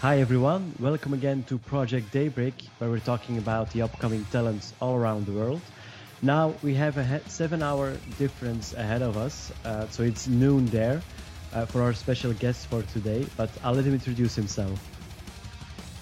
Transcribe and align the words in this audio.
Hi 0.00 0.18
everyone, 0.18 0.74
welcome 0.80 1.12
again 1.12 1.42
to 1.42 1.58
Project 1.58 2.10
Daybreak, 2.10 2.54
where 2.78 2.88
we're 2.88 3.00
talking 3.00 3.36
about 3.36 3.70
the 3.72 3.82
upcoming 3.82 4.24
talents 4.32 4.72
all 4.80 4.96
around 4.96 5.26
the 5.26 5.32
world. 5.32 5.60
Now 6.22 6.54
we 6.62 6.72
have 6.72 6.96
a 6.96 7.20
seven-hour 7.28 7.98
difference 8.18 8.72
ahead 8.72 9.02
of 9.02 9.18
us, 9.18 9.52
uh, 9.66 9.88
so 9.88 10.02
it's 10.02 10.26
noon 10.26 10.64
there 10.64 11.02
uh, 11.52 11.66
for 11.66 11.82
our 11.82 11.92
special 11.92 12.32
guest 12.32 12.68
for 12.68 12.80
today. 12.94 13.26
But 13.36 13.50
I'll 13.62 13.74
let 13.74 13.84
him 13.84 13.92
introduce 13.92 14.34
himself. 14.34 14.80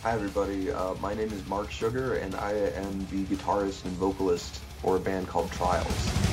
Hi 0.04 0.12
everybody, 0.12 0.70
uh, 0.70 0.94
my 1.02 1.12
name 1.14 1.32
is 1.32 1.44
Mark 1.48 1.72
Sugar, 1.72 2.14
and 2.14 2.36
I 2.36 2.52
am 2.52 3.04
the 3.10 3.24
guitarist 3.24 3.84
and 3.84 3.94
vocalist 3.94 4.60
for 4.80 4.94
a 4.94 5.00
band 5.00 5.26
called 5.26 5.50
Trials. 5.50 6.27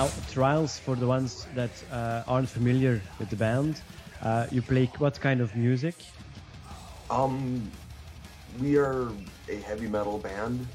Now, 0.00 0.12
Trials, 0.28 0.78
for 0.78 0.96
the 0.96 1.06
ones 1.06 1.46
that 1.52 1.82
uh, 1.90 2.24
aren't 2.26 2.48
familiar 2.48 3.02
with 3.18 3.28
the 3.28 3.36
band, 3.36 3.82
uh, 4.22 4.46
you 4.50 4.62
play 4.62 4.90
what 4.96 5.20
kind 5.20 5.42
of 5.42 5.54
music? 5.54 5.94
Um, 7.10 7.72
we 8.58 8.76
are 8.78 9.14
a 9.48 9.60
heavy 9.60 9.88
metal 9.88 10.18
band. 10.18 10.68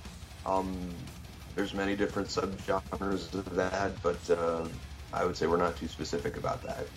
Um, 0.45 1.07
there's 1.55 1.73
many 1.73 1.95
different 1.95 2.29
subgenres 2.29 3.33
of 3.33 3.55
that, 3.55 4.01
but 4.03 4.29
uh, 4.29 4.69
I 5.11 5.25
would 5.25 5.35
say 5.35 5.47
we're 5.47 5.57
not 5.57 5.75
too 5.75 5.87
specific 5.87 6.37
about 6.37 6.61
that. 6.63 6.87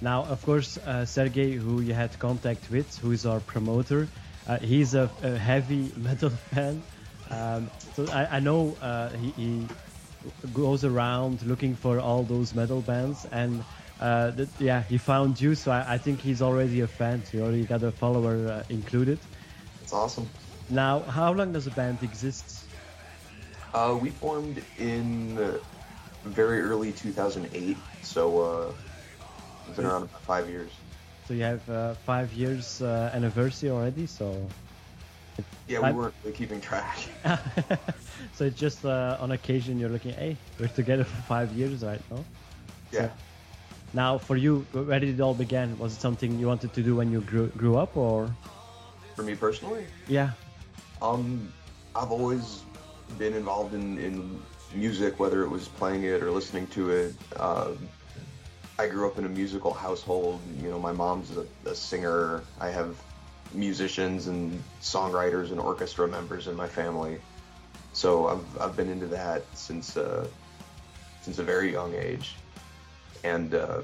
Now, 0.00 0.24
of 0.26 0.42
course, 0.42 0.78
uh, 0.78 1.04
Sergey, 1.04 1.56
who 1.56 1.80
you 1.80 1.94
had 1.94 2.18
contact 2.18 2.70
with, 2.70 2.96
who 2.98 3.12
is 3.12 3.26
our 3.26 3.40
promoter, 3.40 4.10
uh, 4.46 4.58
he's 4.60 4.94
a, 4.94 5.10
a 5.22 5.38
heavy 5.38 5.92
metal 5.96 6.30
fan. 6.30 6.84
Um, 7.30 7.70
so 7.94 8.08
I, 8.10 8.36
I 8.36 8.40
know 8.40 8.74
uh, 8.80 9.10
he, 9.16 9.32
he 9.32 9.70
goes 10.52 10.84
around 10.84 11.42
looking 11.44 11.74
for 11.74 11.98
all 12.00 12.24
those 12.24 12.54
metal 12.54 12.82
bands, 12.82 13.24
and 13.26 13.64
uh, 14.00 14.32
th- 14.32 14.50
yeah, 14.58 14.82
he 14.82 14.98
found 14.98 15.40
you. 15.40 15.54
So 15.54 15.70
I, 15.72 15.94
I 15.94 15.98
think 15.98 16.20
he's 16.20 16.42
already 16.42 16.80
a 16.80 16.88
fan. 16.88 17.24
So 17.24 17.36
you 17.38 17.42
already 17.44 17.64
got 17.66 17.82
a 17.82 17.92
follower 17.92 18.48
uh, 18.48 18.62
included. 18.68 19.26
It's 19.80 19.92
awesome. 19.92 20.30
Now, 20.68 21.02
how 21.04 21.32
long 21.32 21.52
does 21.52 21.66
a 21.66 21.70
band 21.70 22.02
exist? 22.02 22.70
Uh, 23.72 23.96
we 24.00 24.10
formed 24.10 24.64
in 24.76 25.60
very 26.24 26.60
early 26.62 26.92
2008, 26.92 27.84
so 28.00 28.40
uh, 28.40 28.72
we've 29.66 29.76
been 29.76 29.86
around 29.86 30.08
five 30.26 30.48
years. 30.48 30.80
So 31.22 31.34
you 31.34 31.42
have 31.42 31.68
uh, 31.68 31.94
five 31.94 32.32
years 32.32 32.80
uh, 32.80 33.10
anniversary 33.12 33.70
already. 33.70 34.06
So 34.06 34.54
Yeah, 35.68 35.78
we 35.78 35.82
Five- 35.82 35.94
weren't 35.96 36.14
really 36.22 36.36
keeping 36.36 36.60
track. 36.60 36.98
so 38.34 38.44
it's 38.44 38.58
just 38.58 38.84
uh, 38.84 39.16
on 39.20 39.32
occasion 39.32 39.78
you're 39.78 39.88
looking, 39.90 40.12
hey, 40.12 40.36
we're 40.58 40.68
together 40.68 41.04
for 41.04 41.22
five 41.22 41.52
years, 41.52 41.82
right? 41.82 42.00
No. 42.10 42.24
Yeah. 42.92 43.08
Now, 43.92 44.18
for 44.18 44.36
you, 44.36 44.66
where 44.72 45.00
did 45.00 45.08
it 45.08 45.20
all 45.20 45.34
begin? 45.34 45.78
Was 45.78 45.94
it 45.94 46.00
something 46.00 46.38
you 46.38 46.46
wanted 46.46 46.72
to 46.74 46.82
do 46.82 46.96
when 46.96 47.10
you 47.10 47.20
grew, 47.20 47.48
grew 47.48 47.76
up, 47.76 47.96
or 47.96 48.30
For 49.14 49.22
me 49.22 49.34
personally, 49.34 49.86
yeah? 50.08 50.30
Um, 51.00 51.52
I've 51.94 52.10
always 52.10 52.62
been 53.18 53.34
involved 53.34 53.74
in, 53.74 53.98
in 53.98 54.42
music, 54.74 55.18
whether 55.18 55.42
it 55.42 55.48
was 55.48 55.68
playing 55.68 56.04
it 56.04 56.22
or 56.22 56.30
listening 56.30 56.66
to 56.68 56.90
it. 56.90 57.14
Uh, 57.36 57.72
I 58.78 58.86
grew 58.88 59.06
up 59.06 59.18
in 59.18 59.24
a 59.24 59.28
musical 59.28 59.72
household. 59.72 60.40
You 60.62 60.68
know, 60.70 60.78
my 60.78 60.92
mom's 60.92 61.34
a, 61.36 61.46
a 61.68 61.74
singer. 61.74 62.42
I 62.60 62.68
have 62.68 62.96
musicians 63.52 64.26
and 64.26 64.62
songwriters 64.80 65.50
and 65.50 65.60
orchestra 65.60 66.06
members 66.06 66.48
in 66.48 66.56
my 66.56 66.68
family. 66.68 67.20
So 67.92 68.28
I've, 68.28 68.60
I've 68.60 68.76
been 68.76 68.90
into 68.90 69.06
that 69.08 69.44
since 69.54 69.96
uh, 69.96 70.26
since 71.22 71.38
a 71.38 71.42
very 71.42 71.72
young 71.72 71.94
age. 71.94 72.36
And 73.24 73.54
uh, 73.54 73.80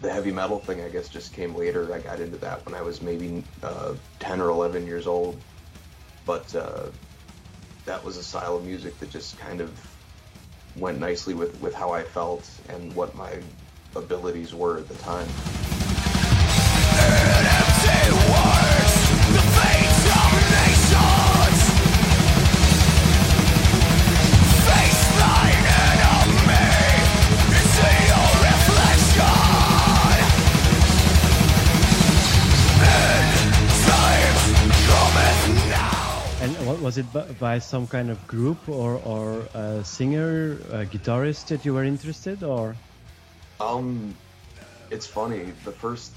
the 0.00 0.12
heavy 0.12 0.32
metal 0.32 0.58
thing, 0.58 0.80
I 0.80 0.88
guess, 0.88 1.08
just 1.08 1.32
came 1.32 1.54
later. 1.54 1.92
I 1.92 1.98
got 1.98 2.20
into 2.20 2.38
that 2.38 2.64
when 2.64 2.74
I 2.74 2.82
was 2.82 3.02
maybe 3.02 3.44
uh, 3.62 3.94
10 4.20 4.40
or 4.40 4.48
11 4.48 4.86
years 4.86 5.06
old. 5.06 5.38
But 6.24 6.54
uh, 6.54 6.86
that 7.84 8.02
was 8.02 8.16
a 8.16 8.22
style 8.22 8.56
of 8.56 8.64
music 8.64 8.98
that 9.00 9.10
just 9.10 9.38
kind 9.38 9.60
of 9.60 9.70
went 10.76 10.98
nicely 10.98 11.34
with, 11.34 11.60
with 11.60 11.74
how 11.74 11.92
I 11.92 12.02
felt 12.02 12.48
and 12.68 12.94
what 12.94 13.14
my 13.14 13.38
abilities 13.94 14.54
were 14.54 14.78
at 14.78 14.88
the 14.88 14.94
time. 14.94 15.28
Was 36.80 36.98
it 36.98 37.06
by 37.38 37.58
some 37.58 37.86
kind 37.86 38.10
of 38.10 38.26
group 38.26 38.68
or 38.68 39.00
or 39.04 39.48
a 39.54 39.84
singer, 39.84 40.52
a 40.72 40.84
guitarist 40.84 41.46
that 41.46 41.64
you 41.64 41.74
were 41.74 41.84
interested, 41.84 42.42
or 42.42 42.76
Um, 43.60 44.14
it's 44.90 45.06
funny. 45.06 45.52
The 45.64 45.72
first 45.72 46.12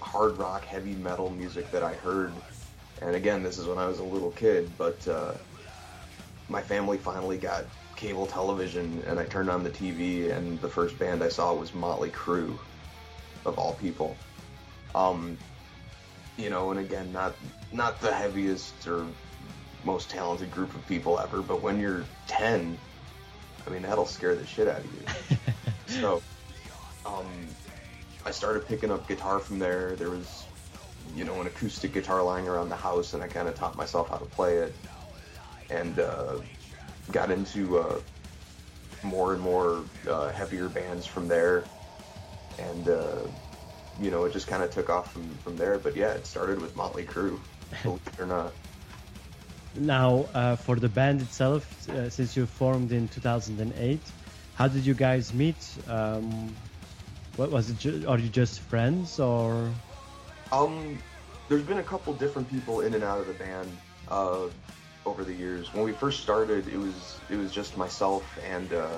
hard 0.00 0.38
rock, 0.38 0.64
heavy 0.64 0.94
metal 0.94 1.30
music 1.30 1.70
that 1.70 1.82
I 1.82 1.94
heard, 1.94 2.32
and 3.00 3.14
again, 3.14 3.42
this 3.42 3.58
is 3.58 3.66
when 3.66 3.78
I 3.78 3.86
was 3.86 3.98
a 3.98 4.04
little 4.04 4.30
kid, 4.30 4.70
but 4.78 5.06
uh, 5.08 5.32
my 6.48 6.62
family 6.62 6.98
finally 6.98 7.38
got 7.38 7.64
cable 7.96 8.26
television, 8.26 9.02
and 9.06 9.18
I 9.18 9.24
turned 9.24 9.50
on 9.50 9.62
the 9.62 9.70
TV, 9.70 10.30
and 10.30 10.60
the 10.60 10.68
first 10.68 10.98
band 10.98 11.22
I 11.22 11.28
saw 11.28 11.54
was 11.54 11.74
Motley 11.74 12.10
Crue, 12.10 12.58
of 13.44 13.58
all 13.58 13.74
people. 13.74 14.16
Um, 14.94 15.36
you 16.36 16.50
know, 16.50 16.70
and 16.70 16.80
again, 16.80 17.12
not 17.12 17.34
not 17.72 18.00
the 18.00 18.12
heaviest 18.12 18.86
or 18.86 19.06
most 19.84 20.10
talented 20.10 20.50
group 20.50 20.74
of 20.74 20.86
people 20.86 21.18
ever, 21.18 21.42
but 21.42 21.62
when 21.62 21.80
you're 21.80 22.04
10, 22.28 22.78
I 23.66 23.70
mean, 23.70 23.82
that'll 23.82 24.06
scare 24.06 24.34
the 24.34 24.46
shit 24.46 24.68
out 24.68 24.80
of 24.80 24.94
you. 24.94 25.36
so 26.00 26.22
um, 27.04 27.26
I 28.24 28.30
started 28.30 28.66
picking 28.66 28.90
up 28.90 29.06
guitar 29.08 29.38
from 29.38 29.58
there. 29.58 29.96
There 29.96 30.10
was, 30.10 30.44
you 31.16 31.24
know, 31.24 31.40
an 31.40 31.46
acoustic 31.46 31.92
guitar 31.92 32.22
lying 32.22 32.48
around 32.48 32.68
the 32.68 32.76
house, 32.76 33.14
and 33.14 33.22
I 33.22 33.28
kind 33.28 33.48
of 33.48 33.54
taught 33.56 33.76
myself 33.76 34.08
how 34.08 34.16
to 34.16 34.24
play 34.24 34.58
it, 34.58 34.74
and 35.70 35.98
uh, 35.98 36.34
got 37.10 37.30
into 37.30 37.78
uh, 37.78 37.98
more 39.02 39.32
and 39.32 39.42
more 39.42 39.82
uh, 40.08 40.30
heavier 40.30 40.68
bands 40.68 41.06
from 41.06 41.28
there, 41.28 41.64
and 42.58 42.88
uh, 42.88 43.16
you 44.00 44.10
know, 44.10 44.24
it 44.24 44.32
just 44.32 44.46
kind 44.46 44.62
of 44.62 44.70
took 44.70 44.90
off 44.90 45.12
from 45.12 45.28
from 45.36 45.56
there. 45.56 45.78
But 45.78 45.96
yeah, 45.96 46.12
it 46.12 46.26
started 46.26 46.60
with 46.60 46.76
Motley 46.76 47.04
Crue, 47.04 47.38
believe 47.82 48.00
or 48.18 48.26
not. 48.26 48.52
now 49.74 50.26
uh, 50.34 50.56
for 50.56 50.76
the 50.76 50.88
band 50.88 51.20
itself? 51.20 51.88
Uh, 51.88 52.08
since 52.10 52.36
you 52.36 52.46
formed 52.46 52.92
in 52.92 53.08
2008, 53.08 54.00
how 54.54 54.68
did 54.68 54.84
you 54.84 54.94
guys 54.94 55.32
meet? 55.32 55.56
Um, 55.88 56.54
what 57.36 57.50
was 57.50 57.70
it? 57.70 57.78
Ju- 57.78 58.04
are 58.06 58.18
you 58.18 58.28
just 58.28 58.60
friends, 58.60 59.18
or 59.18 59.70
Um, 60.52 60.98
there's 61.48 61.62
been 61.62 61.78
a 61.78 61.82
couple 61.82 62.12
different 62.14 62.50
people 62.50 62.80
in 62.82 62.94
and 62.94 63.02
out 63.02 63.18
of 63.18 63.26
the 63.26 63.32
band 63.34 63.68
uh, 64.08 64.46
over 65.06 65.24
the 65.24 65.32
years. 65.32 65.72
When 65.74 65.84
we 65.84 65.92
first 65.92 66.20
started, 66.22 66.68
it 66.68 66.78
was 66.78 67.16
it 67.30 67.36
was 67.36 67.50
just 67.52 67.76
myself 67.76 68.24
and 68.48 68.72
uh, 68.72 68.88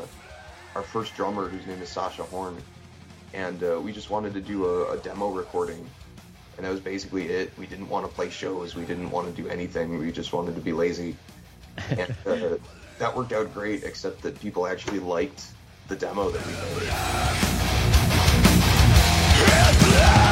our 0.75 0.83
first 0.83 1.15
drummer, 1.15 1.49
whose 1.49 1.67
name 1.67 1.81
is 1.81 1.89
Sasha 1.89 2.25
Horn, 2.25 2.56
and 3.32 3.62
uh, 3.62 3.81
we 3.81 3.93
just 3.93 4.11
wanted 4.11 4.35
to 4.35 4.41
do 4.41 4.67
a, 4.67 4.93
a 4.94 4.97
demo 4.99 5.29
recording, 5.31 5.88
and 6.56 6.67
that 6.67 6.71
was 6.71 6.81
basically 6.81 7.29
it. 7.29 7.53
We 7.59 7.67
didn't 7.67 7.89
want 7.89 8.06
to 8.06 8.12
play 8.12 8.31
shows. 8.31 8.75
We 8.75 8.85
didn't 8.85 9.11
want 9.11 9.35
to 9.35 9.43
do 9.43 9.49
anything. 9.49 9.99
We 9.99 10.12
just 10.12 10.33
wanted 10.33 10.55
to 10.55 10.61
be 10.61 10.73
lazy, 10.73 11.17
and 11.91 12.15
uh, 12.27 12.56
that 12.99 13.17
worked 13.17 13.33
out 13.33 13.53
great. 13.53 13.85
Except 13.85 14.23
that 14.23 14.41
people 14.41 14.67
actually 14.67 15.01
liked 15.01 15.45
the 15.89 15.97
demo 15.97 16.31
that 16.31 16.47
we 16.47 16.53
made. 20.09 20.24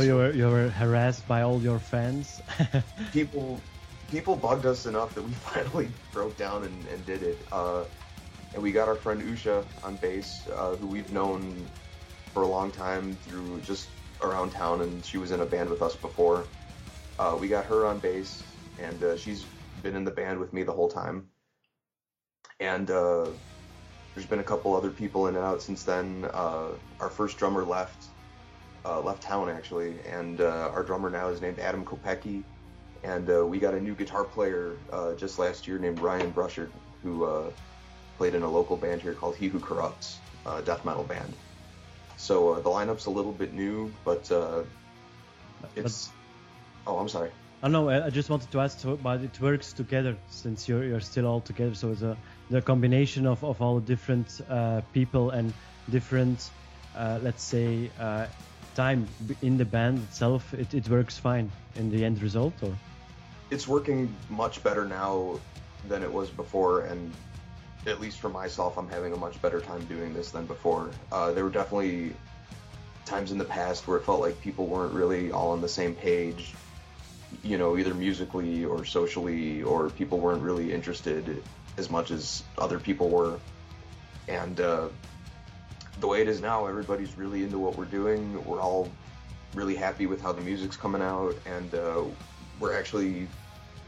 So 0.00 0.06
you 0.06 0.14
were 0.16 0.32
you 0.32 0.48
were 0.48 0.68
harassed 0.68 1.26
by 1.28 1.42
all 1.42 1.62
your 1.62 1.78
fans? 1.78 2.40
people 3.12 3.60
people 4.10 4.36
bugged 4.36 4.66
us 4.66 4.86
enough 4.86 5.14
that 5.14 5.22
we 5.22 5.32
finally 5.48 5.90
broke 6.12 6.36
down 6.36 6.64
and, 6.64 6.86
and 6.86 7.04
did 7.04 7.22
it. 7.22 7.46
Uh, 7.52 7.84
and 8.52 8.62
we 8.62 8.72
got 8.72 8.88
our 8.88 8.96
friend 8.96 9.22
Usha 9.22 9.64
on 9.82 9.96
bass, 9.96 10.46
uh, 10.52 10.76
who 10.76 10.88
we've 10.88 11.10
known 11.10 11.70
for 12.32 12.42
a 12.42 12.48
long 12.48 12.72
time 12.72 13.16
through 13.16 13.60
just 13.60 13.90
around 14.22 14.50
town, 14.50 14.80
and 14.80 15.04
she 15.04 15.18
was 15.18 15.30
in 15.30 15.40
a 15.40 15.46
band 15.46 15.70
with 15.70 15.82
us 15.82 15.96
before. 15.96 16.48
Uh, 17.18 17.36
we 17.38 17.48
got 17.48 17.66
her 17.66 17.86
on 17.86 18.00
bass, 18.00 18.44
and 18.78 19.02
uh, 19.04 19.16
she's 19.16 19.46
been 19.82 19.94
in 19.96 20.04
the 20.04 20.10
band 20.10 20.38
with 20.38 20.52
me 20.52 20.62
the 20.62 20.72
whole 20.72 20.88
time. 20.88 21.28
And 22.58 22.90
uh, 22.90 23.32
there's 24.14 24.26
been 24.26 24.40
a 24.40 24.44
couple 24.44 24.74
other 24.74 24.90
people 24.90 25.28
in 25.28 25.36
and 25.36 25.44
out 25.44 25.62
since 25.62 25.84
then. 25.84 26.28
Uh, 26.32 26.72
our 26.98 27.10
first 27.10 27.38
drummer 27.38 27.64
left, 27.64 28.08
uh, 28.84 29.00
left 29.00 29.22
town 29.22 29.48
actually, 29.48 29.94
and 30.08 30.40
uh, 30.40 30.70
our 30.74 30.82
drummer 30.82 31.10
now 31.10 31.28
is 31.28 31.40
named 31.40 31.58
Adam 31.58 31.84
Kopecki. 31.84 32.42
And 33.02 33.30
uh, 33.30 33.46
we 33.46 33.58
got 33.58 33.72
a 33.72 33.80
new 33.80 33.94
guitar 33.94 34.24
player 34.24 34.76
uh, 34.92 35.14
just 35.14 35.38
last 35.38 35.66
year 35.66 35.78
named 35.78 36.00
Ryan 36.00 36.32
Brushard, 36.32 36.70
who 37.02 37.24
uh, 37.24 37.50
played 38.18 38.34
in 38.34 38.42
a 38.42 38.50
local 38.50 38.76
band 38.76 39.00
here 39.00 39.14
called 39.14 39.36
He 39.36 39.48
Who 39.48 39.58
Corrupts, 39.58 40.18
a 40.44 40.60
death 40.60 40.84
metal 40.84 41.04
band. 41.04 41.32
So 42.18 42.50
uh, 42.50 42.60
the 42.60 42.68
lineup's 42.68 43.06
a 43.06 43.10
little 43.10 43.32
bit 43.32 43.54
new, 43.54 43.90
but 44.04 44.30
uh, 44.30 44.64
it's. 45.76 46.10
Oh, 46.86 46.98
I'm 46.98 47.08
sorry. 47.08 47.30
I 47.62 47.68
know. 47.68 47.88
I 47.88 48.10
just 48.10 48.28
wanted 48.28 48.50
to 48.50 48.60
ask, 48.60 48.84
but 49.02 49.20
it 49.22 49.40
works 49.40 49.72
together 49.72 50.16
since 50.28 50.68
you're 50.68 50.84
you're 50.84 51.00
still 51.00 51.26
all 51.26 51.40
together. 51.40 51.74
So 51.74 51.92
it's 51.92 52.02
a 52.02 52.16
the 52.50 52.60
combination 52.60 53.26
of, 53.26 53.42
of 53.44 53.62
all 53.62 53.80
the 53.80 53.86
different 53.86 54.40
uh, 54.48 54.80
people 54.92 55.30
and 55.30 55.52
different, 55.90 56.50
uh, 56.96 57.18
let's 57.22 57.42
say, 57.42 57.90
uh, 57.98 58.26
time 58.74 59.06
in 59.42 59.56
the 59.56 59.64
band 59.64 59.98
itself. 59.98 60.54
It, 60.54 60.74
it 60.74 60.88
works 60.88 61.18
fine 61.18 61.50
in 61.76 61.90
the 61.90 62.04
end 62.04 62.22
result, 62.22 62.54
or 62.62 62.76
it's 63.50 63.66
working 63.66 64.14
much 64.28 64.62
better 64.62 64.84
now 64.84 65.38
than 65.88 66.02
it 66.02 66.12
was 66.12 66.30
before, 66.30 66.82
and 66.82 67.12
at 67.86 68.00
least 68.00 68.20
for 68.20 68.28
myself, 68.28 68.76
I'm 68.76 68.88
having 68.88 69.12
a 69.12 69.16
much 69.16 69.40
better 69.40 69.60
time 69.60 69.84
doing 69.86 70.14
this 70.14 70.30
than 70.30 70.46
before. 70.46 70.90
Uh, 71.10 71.32
there 71.32 71.44
were 71.44 71.50
definitely 71.50 72.14
times 73.06 73.32
in 73.32 73.38
the 73.38 73.44
past 73.44 73.88
where 73.88 73.96
it 73.96 74.04
felt 74.04 74.20
like 74.20 74.40
people 74.40 74.66
weren't 74.66 74.92
really 74.92 75.32
all 75.32 75.50
on 75.50 75.60
the 75.60 75.68
same 75.68 75.94
page, 75.94 76.54
you 77.42 77.58
know, 77.58 77.78
either 77.78 77.94
musically 77.94 78.64
or 78.64 78.84
socially, 78.84 79.62
or 79.62 79.90
people 79.90 80.18
weren't 80.18 80.42
really 80.42 80.72
interested 80.72 81.42
as 81.76 81.90
much 81.90 82.10
as 82.10 82.42
other 82.58 82.78
people 82.78 83.08
were. 83.08 83.38
And 84.28 84.60
uh, 84.60 84.88
the 86.00 86.06
way 86.06 86.22
it 86.22 86.28
is 86.28 86.40
now, 86.40 86.66
everybody's 86.66 87.16
really 87.16 87.42
into 87.42 87.58
what 87.58 87.76
we're 87.76 87.84
doing. 87.84 88.42
We're 88.44 88.60
all 88.60 88.88
really 89.54 89.74
happy 89.74 90.06
with 90.06 90.20
how 90.20 90.32
the 90.32 90.40
music's 90.40 90.76
coming 90.76 91.02
out, 91.02 91.34
and 91.46 91.74
uh, 91.74 92.02
we're 92.58 92.76
actually 92.76 93.28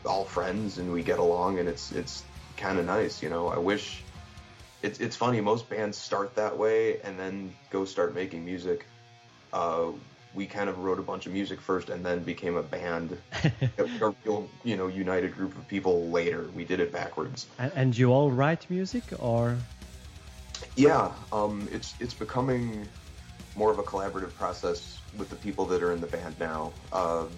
all 0.05 0.25
friends 0.25 0.79
and 0.79 0.93
we 0.93 1.03
get 1.03 1.19
along, 1.19 1.59
and 1.59 1.69
it's 1.69 1.93
it's 1.93 2.25
kind 2.57 2.79
of 2.79 2.87
nice, 2.87 3.23
you 3.23 3.31
know. 3.31 3.49
I 3.49 3.59
wish 3.59 4.03
it's 4.83 5.01
it's 5.01 5.17
funny. 5.17 5.41
Most 5.41 5.69
bands 5.71 5.97
start 5.97 6.35
that 6.37 6.57
way 6.57 7.01
and 7.01 7.19
then 7.19 7.55
go 7.71 7.85
start 7.85 8.15
making 8.15 8.45
music. 8.45 8.87
Uh, 9.53 9.93
we 10.35 10.47
kind 10.47 10.71
of 10.71 10.79
wrote 10.79 10.99
a 10.99 11.03
bunch 11.03 11.27
of 11.27 11.33
music 11.33 11.61
first 11.61 11.91
and 11.91 12.05
then 12.05 12.23
became 12.23 12.57
a 12.57 12.63
band, 12.63 13.19
a, 13.79 14.13
real 14.25 14.49
you 14.65 14.77
know 14.77 14.89
united 14.89 15.35
group 15.35 15.57
of 15.57 15.67
people 15.69 16.09
later. 16.09 16.49
We 16.55 16.65
did 16.65 16.81
it 16.81 16.93
backwards. 16.93 17.47
and, 17.59 17.73
and 17.75 17.99
you 17.99 18.13
all 18.13 18.31
write 18.31 18.67
music, 18.71 19.05
or 19.19 19.57
Yeah, 20.77 21.13
um, 21.33 21.69
it's 21.71 21.95
it's 22.01 22.15
becoming 22.15 22.87
more 23.55 23.71
of 23.71 23.79
a 23.79 23.83
collaborative 23.83 24.35
process 24.35 24.99
with 25.19 25.29
the 25.29 25.37
people 25.37 25.67
that 25.67 25.83
are 25.83 25.93
in 25.93 26.01
the 26.01 26.07
band 26.07 26.39
now. 26.39 26.73
Um 26.93 27.29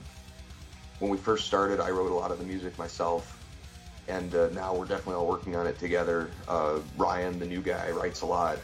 when 1.00 1.10
we 1.10 1.16
first 1.16 1.46
started, 1.46 1.80
I 1.80 1.90
wrote 1.90 2.10
a 2.10 2.14
lot 2.14 2.30
of 2.30 2.38
the 2.38 2.44
music 2.44 2.78
myself, 2.78 3.38
and 4.08 4.34
uh, 4.34 4.48
now 4.50 4.74
we're 4.74 4.84
definitely 4.86 5.14
all 5.14 5.26
working 5.26 5.56
on 5.56 5.66
it 5.66 5.78
together. 5.78 6.30
Uh, 6.46 6.78
Ryan, 6.96 7.38
the 7.38 7.46
new 7.46 7.60
guy, 7.60 7.90
writes 7.90 8.22
a 8.22 8.26
lot. 8.26 8.58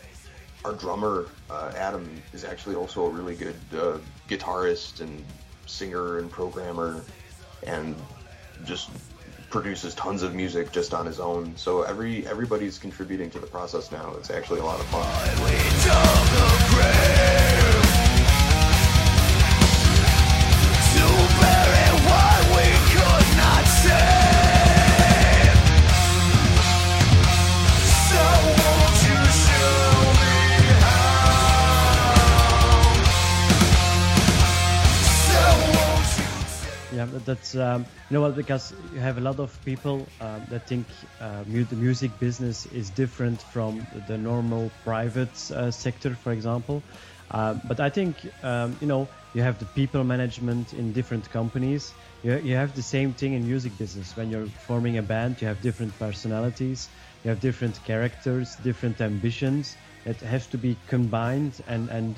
Our 0.65 0.73
drummer 0.73 1.27
uh, 1.51 1.73
Adam 1.77 2.09
is 2.33 2.45
actually 2.45 2.77
also 2.77 3.05
a 3.05 3.11
really 3.11 3.35
good 3.35 3.57
uh, 3.75 3.99
guitarist 4.29 5.01
and 5.01 5.25
singer 5.67 6.19
and 6.19 6.31
programmer, 6.31 7.03
and 7.67 7.97
just 8.65 8.91
produces 9.51 9.95
tons 9.95 10.23
of 10.23 10.35
music 10.35 10.73
just 10.73 10.95
on 10.95 11.05
his 11.05 11.21
own. 11.21 11.57
So 11.57 11.83
every 11.83 12.27
everybody's 12.27 12.79
contributing 12.79 13.31
to 13.31 13.39
the 13.39 13.47
process 13.47 13.93
now. 13.93 14.15
It's 14.17 14.31
actually 14.31 14.61
a 14.61 14.65
lot 14.65 14.81
of 14.81 14.87
fun. 14.87 15.07
That's 37.25 37.55
um, 37.55 37.87
you 38.09 38.15
know 38.15 38.21
what 38.21 38.37
because 38.37 38.75
you 38.93 39.01
have 39.01 39.19
a 39.19 39.21
lot 39.21 39.39
of 39.39 39.59
people 39.65 40.07
um, 40.21 40.45
that 40.49 40.67
think 40.67 40.87
uh, 41.21 41.45
mu- 41.47 41.65
the 41.65 41.77
music 41.77 42.19
business 42.19 42.67
is 42.67 42.91
different 42.91 43.41
from 43.41 43.87
the 44.07 44.19
normal 44.19 44.71
private 44.85 45.51
uh, 45.51 45.71
sector, 45.71 46.15
for 46.15 46.33
example. 46.33 46.83
Um, 47.31 47.61
but 47.65 47.81
I 47.81 47.91
think 47.91 48.31
um, 48.43 48.77
you 48.81 48.87
know 48.87 49.09
you 49.35 49.43
have 49.43 49.59
the 49.59 49.67
people 49.67 50.03
management 50.05 50.73
in 50.73 50.93
different 50.93 51.31
companies. 51.31 51.93
You, 52.23 52.39
you 52.39 52.57
have 52.57 52.75
the 52.75 52.83
same 52.83 53.13
thing 53.13 53.35
in 53.35 53.47
music 53.47 53.77
business. 53.79 54.17
When 54.17 54.31
you're 54.31 54.47
forming 54.67 54.99
a 54.99 55.03
band, 55.03 55.41
you 55.41 55.47
have 55.47 55.63
different 55.63 55.97
personalities, 55.99 56.89
you 57.25 57.31
have 57.31 57.41
different 57.41 57.83
characters, 57.85 58.57
different 58.57 59.01
ambitions 59.01 59.77
that 60.05 60.21
have 60.21 60.51
to 60.51 60.59
be 60.59 60.77
combined 60.89 61.63
and 61.69 61.89
and 61.91 62.17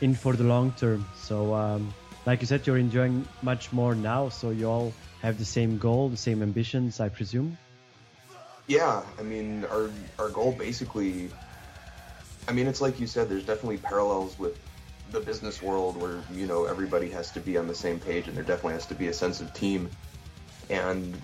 in 0.00 0.14
for 0.14 0.36
the 0.36 0.44
long 0.44 0.72
term. 0.72 1.04
So, 1.14 1.54
um, 1.54 1.92
like 2.26 2.40
you 2.40 2.46
said, 2.46 2.66
you're 2.66 2.78
enjoying 2.78 3.26
much 3.42 3.72
more 3.72 3.94
now. 3.94 4.28
So 4.28 4.50
you 4.50 4.68
all 4.68 4.92
have 5.22 5.38
the 5.38 5.44
same 5.44 5.78
goal, 5.78 6.08
the 6.08 6.16
same 6.16 6.42
ambitions, 6.42 7.00
I 7.00 7.08
presume. 7.08 7.56
Yeah, 8.66 9.02
I 9.18 9.22
mean, 9.22 9.64
our 9.64 9.90
our 10.18 10.28
goal 10.28 10.52
basically, 10.52 11.30
I 12.46 12.52
mean, 12.52 12.66
it's 12.66 12.80
like 12.80 13.00
you 13.00 13.06
said. 13.06 13.28
There's 13.28 13.44
definitely 13.44 13.78
parallels 13.78 14.38
with 14.38 14.58
the 15.10 15.20
business 15.20 15.62
world 15.62 15.96
where 15.96 16.22
you 16.34 16.46
know 16.46 16.66
everybody 16.66 17.08
has 17.10 17.30
to 17.32 17.40
be 17.40 17.56
on 17.56 17.66
the 17.66 17.74
same 17.74 17.98
page, 17.98 18.28
and 18.28 18.36
there 18.36 18.44
definitely 18.44 18.74
has 18.74 18.86
to 18.86 18.94
be 18.94 19.08
a 19.08 19.12
sense 19.12 19.40
of 19.40 19.52
team. 19.54 19.88
And 20.68 21.18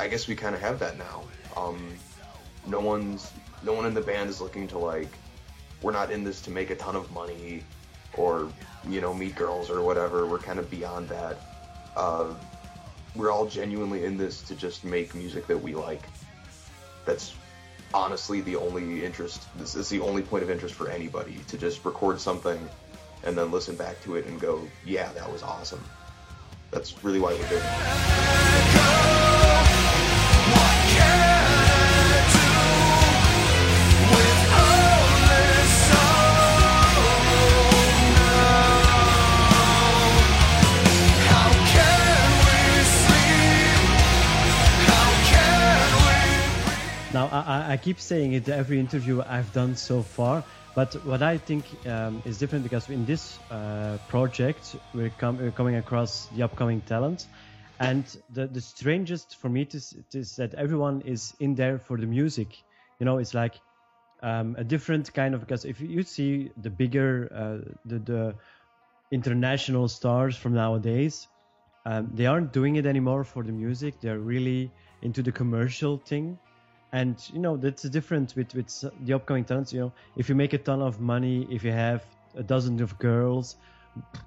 I 0.00 0.08
guess 0.08 0.26
we 0.26 0.34
kind 0.34 0.54
of 0.54 0.60
have 0.62 0.78
that 0.78 0.96
now. 0.96 1.22
Um, 1.54 1.94
no 2.66 2.80
one's 2.80 3.30
no 3.62 3.72
one 3.72 3.86
in 3.86 3.94
the 3.94 4.00
band 4.00 4.30
is 4.30 4.40
looking 4.40 4.68
to 4.68 4.78
like, 4.78 5.08
we're 5.82 5.92
not 5.92 6.10
in 6.10 6.24
this 6.24 6.40
to 6.42 6.50
make 6.50 6.70
a 6.70 6.76
ton 6.76 6.96
of 6.96 7.10
money, 7.12 7.62
or 8.16 8.50
you 8.88 9.00
know 9.00 9.14
meet 9.14 9.34
girls 9.34 9.70
or 9.70 9.82
whatever. 9.82 10.26
We're 10.26 10.38
kind 10.38 10.58
of 10.58 10.70
beyond 10.70 11.08
that. 11.08 11.38
Uh, 11.96 12.34
we're 13.16 13.30
all 13.30 13.46
genuinely 13.46 14.04
in 14.04 14.16
this 14.16 14.42
to 14.42 14.54
just 14.54 14.84
make 14.84 15.14
music 15.14 15.46
that 15.46 15.60
we 15.60 15.74
like 15.74 16.02
that's 17.06 17.34
honestly 17.94 18.40
the 18.42 18.56
only 18.56 19.04
interest 19.04 19.46
this 19.56 19.74
is 19.74 19.88
the 19.88 20.00
only 20.00 20.22
point 20.22 20.42
of 20.42 20.50
interest 20.50 20.74
for 20.74 20.90
anybody 20.90 21.38
to 21.48 21.56
just 21.56 21.84
record 21.84 22.20
something 22.20 22.68
and 23.24 23.38
then 23.38 23.50
listen 23.50 23.74
back 23.76 24.00
to 24.02 24.16
it 24.16 24.26
and 24.26 24.38
go 24.40 24.60
yeah 24.84 25.10
that 25.12 25.30
was 25.32 25.42
awesome 25.42 25.82
that's 26.70 27.02
really 27.02 27.20
why 27.20 27.32
we're 27.32 27.48
doing 27.48 27.62
it 30.82 30.85
Now, 47.16 47.28
I, 47.28 47.72
I- 47.72 47.76
keep 47.78 47.98
saying 47.98 48.34
it 48.34 48.46
every 48.50 48.78
interview 48.78 49.22
I've 49.26 49.50
done 49.54 49.74
so 49.74 50.02
far, 50.02 50.44
but 50.74 50.92
what 51.06 51.22
I 51.22 51.38
think 51.38 51.64
um, 51.86 52.20
is 52.26 52.36
different 52.36 52.62
because 52.62 52.90
in 52.90 53.06
this 53.06 53.38
uh, 53.50 53.96
project 54.06 54.76
we're, 54.92 55.08
com- 55.08 55.38
we're 55.38 55.50
coming 55.50 55.76
across 55.76 56.26
the 56.26 56.42
upcoming 56.42 56.82
talent, 56.82 57.26
and 57.80 58.04
the, 58.34 58.46
the 58.46 58.60
strangest 58.60 59.36
for 59.36 59.48
me 59.48 59.62
is, 59.62 59.96
is 60.12 60.36
that 60.36 60.52
everyone 60.56 61.00
is 61.06 61.34
in 61.40 61.54
there 61.54 61.78
for 61.78 61.96
the 61.96 62.04
music. 62.04 62.48
You 63.00 63.06
know, 63.06 63.16
it's 63.16 63.32
like 63.32 63.54
um, 64.22 64.54
a 64.58 64.64
different 64.64 65.14
kind 65.14 65.34
of 65.34 65.40
because 65.40 65.64
if 65.64 65.80
you 65.80 66.02
see 66.02 66.50
the 66.60 66.68
bigger 66.68 67.30
uh, 67.34 67.72
the, 67.86 67.98
the 67.98 68.34
international 69.10 69.88
stars 69.88 70.36
from 70.36 70.52
nowadays, 70.52 71.28
um, 71.86 72.10
they 72.12 72.26
aren't 72.26 72.52
doing 72.52 72.76
it 72.76 72.84
anymore 72.84 73.24
for 73.24 73.42
the 73.42 73.52
music. 73.52 74.02
They're 74.02 74.18
really 74.18 74.70
into 75.00 75.22
the 75.22 75.32
commercial 75.32 75.96
thing 75.96 76.36
and 76.98 77.16
you 77.32 77.40
know 77.44 77.54
that's 77.56 77.82
the 77.82 77.92
difference 77.98 78.34
with 78.38 78.50
with 78.54 78.68
the 79.06 79.12
upcoming 79.12 79.44
talents 79.44 79.72
you 79.72 79.80
know 79.80 79.92
if 80.16 80.28
you 80.28 80.34
make 80.34 80.52
a 80.60 80.62
ton 80.68 80.80
of 80.80 80.94
money 81.14 81.46
if 81.56 81.60
you 81.66 81.72
have 81.72 82.00
a 82.42 82.42
dozen 82.42 82.80
of 82.86 82.90
girls 82.98 83.56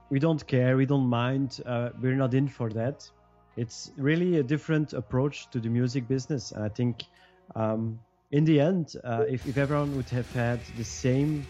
we 0.09 0.19
don't 0.25 0.43
care 0.53 0.77
we 0.77 0.85
don't 0.85 1.09
mind 1.23 1.49
uh, 1.65 1.89
we're 2.01 2.19
not 2.25 2.33
in 2.33 2.47
for 2.47 2.69
that 2.69 2.97
it's 3.57 3.91
really 3.97 4.37
a 4.37 4.43
different 4.43 4.93
approach 4.93 5.49
to 5.51 5.59
the 5.59 5.69
music 5.79 6.07
business 6.07 6.51
and 6.51 6.63
i 6.63 6.69
think 6.69 7.05
um, 7.55 7.99
in 8.31 8.43
the 8.45 8.59
end 8.59 8.85
uh, 9.03 9.25
if, 9.35 9.45
if 9.45 9.57
everyone 9.57 9.95
would 9.95 10.09
have 10.09 10.31
had 10.31 10.63
the 10.81 10.83
same 10.85 11.47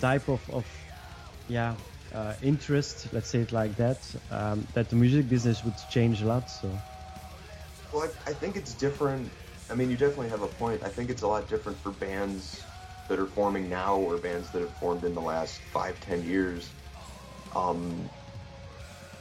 type 0.00 0.28
of, 0.28 0.42
of 0.50 0.66
yeah 1.46 1.76
uh, 2.14 2.34
interest, 2.42 3.08
let's 3.12 3.28
say 3.28 3.40
it 3.40 3.52
like 3.52 3.76
that, 3.76 4.14
um, 4.30 4.66
that 4.72 4.88
the 4.88 4.96
music 4.96 5.28
business 5.28 5.62
would 5.64 5.76
change 5.88 6.22
a 6.22 6.26
lot. 6.26 6.48
So. 6.48 6.80
Well, 7.92 8.08
I, 8.26 8.30
I 8.30 8.34
think 8.34 8.56
it's 8.56 8.74
different. 8.74 9.30
I 9.70 9.74
mean, 9.74 9.90
you 9.90 9.96
definitely 9.96 10.30
have 10.30 10.42
a 10.42 10.48
point. 10.48 10.82
I 10.82 10.88
think 10.88 11.10
it's 11.10 11.22
a 11.22 11.26
lot 11.26 11.48
different 11.48 11.78
for 11.78 11.90
bands 11.90 12.62
that 13.08 13.18
are 13.18 13.26
forming 13.26 13.68
now 13.68 13.96
or 13.96 14.16
bands 14.16 14.50
that 14.50 14.60
have 14.60 14.70
formed 14.72 15.04
in 15.04 15.14
the 15.14 15.20
last 15.20 15.60
five, 15.60 15.98
ten 16.00 16.24
years. 16.24 16.70
Um, 17.54 18.08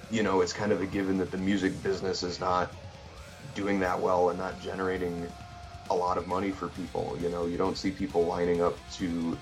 you 0.09 0.23
know, 0.23 0.41
it's 0.41 0.53
kind 0.53 0.71
of 0.71 0.81
a 0.81 0.85
given 0.85 1.17
that 1.17 1.31
the 1.31 1.37
music 1.37 1.81
business 1.83 2.23
is 2.23 2.39
not 2.39 2.73
doing 3.55 3.79
that 3.81 4.01
well 4.01 4.29
and 4.29 4.39
not 4.39 4.59
generating 4.61 5.27
a 5.89 5.95
lot 5.95 6.17
of 6.17 6.27
money 6.27 6.51
for 6.51 6.67
people. 6.69 7.17
You 7.21 7.29
know, 7.29 7.45
you 7.45 7.57
don't 7.57 7.77
see 7.77 7.91
people 7.91 8.25
lining 8.25 8.61
up 8.61 8.77
to 8.93 9.37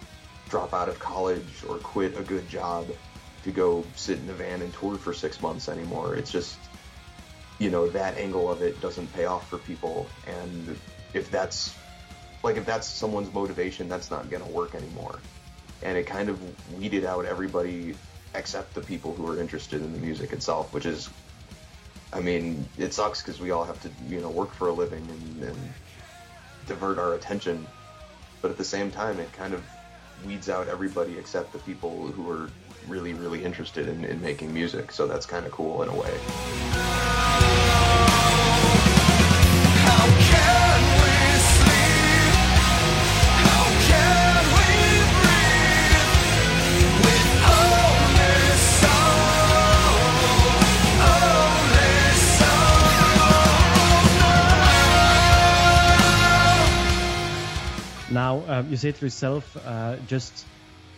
drop 0.50 0.74
out 0.74 0.90
of 0.90 1.00
college 1.00 1.64
or 1.68 1.78
quit 1.78 2.18
a 2.18 2.22
good 2.22 2.48
job 2.50 2.88
to 3.44 3.52
go 3.52 3.84
sit 3.96 4.20
in 4.20 4.30
a 4.30 4.34
van 4.34 4.62
and 4.62 4.74
tour 4.74 4.98
for 4.98 5.14
six 5.14 5.42
months 5.42 5.70
anymore. 5.70 6.16
It's 6.16 6.32
just, 6.32 6.58
you 7.60 7.70
know, 7.70 7.88
that 7.90 8.18
angle 8.18 8.52
of 8.52 8.62
it 8.62 8.80
doesn't 8.82 9.12
pay 9.14 9.26
off 9.26 9.50
for 9.50 9.58
people. 9.58 10.08
And 10.28 10.78
if 11.14 11.32
that's, 11.32 11.74
like, 12.44 12.58
if 12.58 12.66
that's 12.66 12.88
someone's 12.88 13.34
motivation, 13.34 13.88
that's 13.88 14.12
not 14.12 14.30
going 14.30 14.44
to 14.44 14.50
work 14.50 14.76
anymore. 14.76 15.20
And 15.82 15.98
it 15.98 16.06
kind 16.06 16.30
of 16.30 16.40
weeded 16.78 17.06
out 17.06 17.26
everybody 17.26 17.96
except 18.34 18.74
the 18.74 18.82
people 18.82 19.14
who 19.14 19.28
are 19.30 19.40
interested 19.40 19.82
in 19.82 19.94
the 19.94 20.00
music 20.00 20.34
itself, 20.34 20.74
which 20.74 20.86
is, 20.86 21.10
I 22.12 22.20
mean, 22.20 22.68
it 22.78 22.94
sucks 22.94 23.22
because 23.22 23.40
we 23.40 23.52
all 23.52 23.64
have 23.64 23.82
to, 23.84 23.90
you 24.10 24.20
know, 24.20 24.30
work 24.30 24.54
for 24.54 24.68
a 24.68 24.74
living 24.74 25.08
and, 25.10 25.44
and 25.44 25.74
divert 26.68 26.98
our 26.98 27.14
attention. 27.14 27.66
But 28.42 28.52
at 28.52 28.58
the 28.58 28.64
same 28.64 28.92
time, 28.92 29.20
it 29.20 29.32
kind 29.34 29.54
of 29.54 29.64
weeds 30.26 30.50
out 30.50 30.68
everybody 30.68 31.18
except 31.18 31.54
the 31.54 31.60
people 31.60 32.08
who 32.08 32.30
are 32.30 32.50
really, 32.88 33.14
really 33.14 33.44
interested 33.44 33.88
in, 33.88 34.06
in 34.06 34.22
making 34.22 34.54
music. 34.54 34.92
So 34.92 35.08
that's 35.08 35.26
kind 35.26 35.46
of 35.46 35.52
cool 35.52 35.82
in 35.84 35.90
a 35.90 35.96
way. 35.96 37.15
Now, 58.16 58.62
you 58.70 58.78
say 58.78 58.94
to 58.94 59.06
yourself, 59.06 59.58
uh, 59.66 59.98
just 60.08 60.46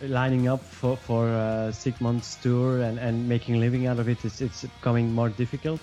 lining 0.00 0.46
up 0.46 0.62
for 0.62 0.96
for 0.96 1.26
uh, 1.28 1.72
six 1.72 2.00
months 2.00 2.36
tour 2.36 2.80
and, 2.80 2.96
and 2.98 3.28
making 3.28 3.58
living 3.58 3.86
out 3.88 3.98
of 3.98 4.08
it, 4.08 4.24
it's, 4.24 4.40
it's 4.40 4.62
becoming 4.62 5.12
more 5.12 5.28
difficult. 5.28 5.80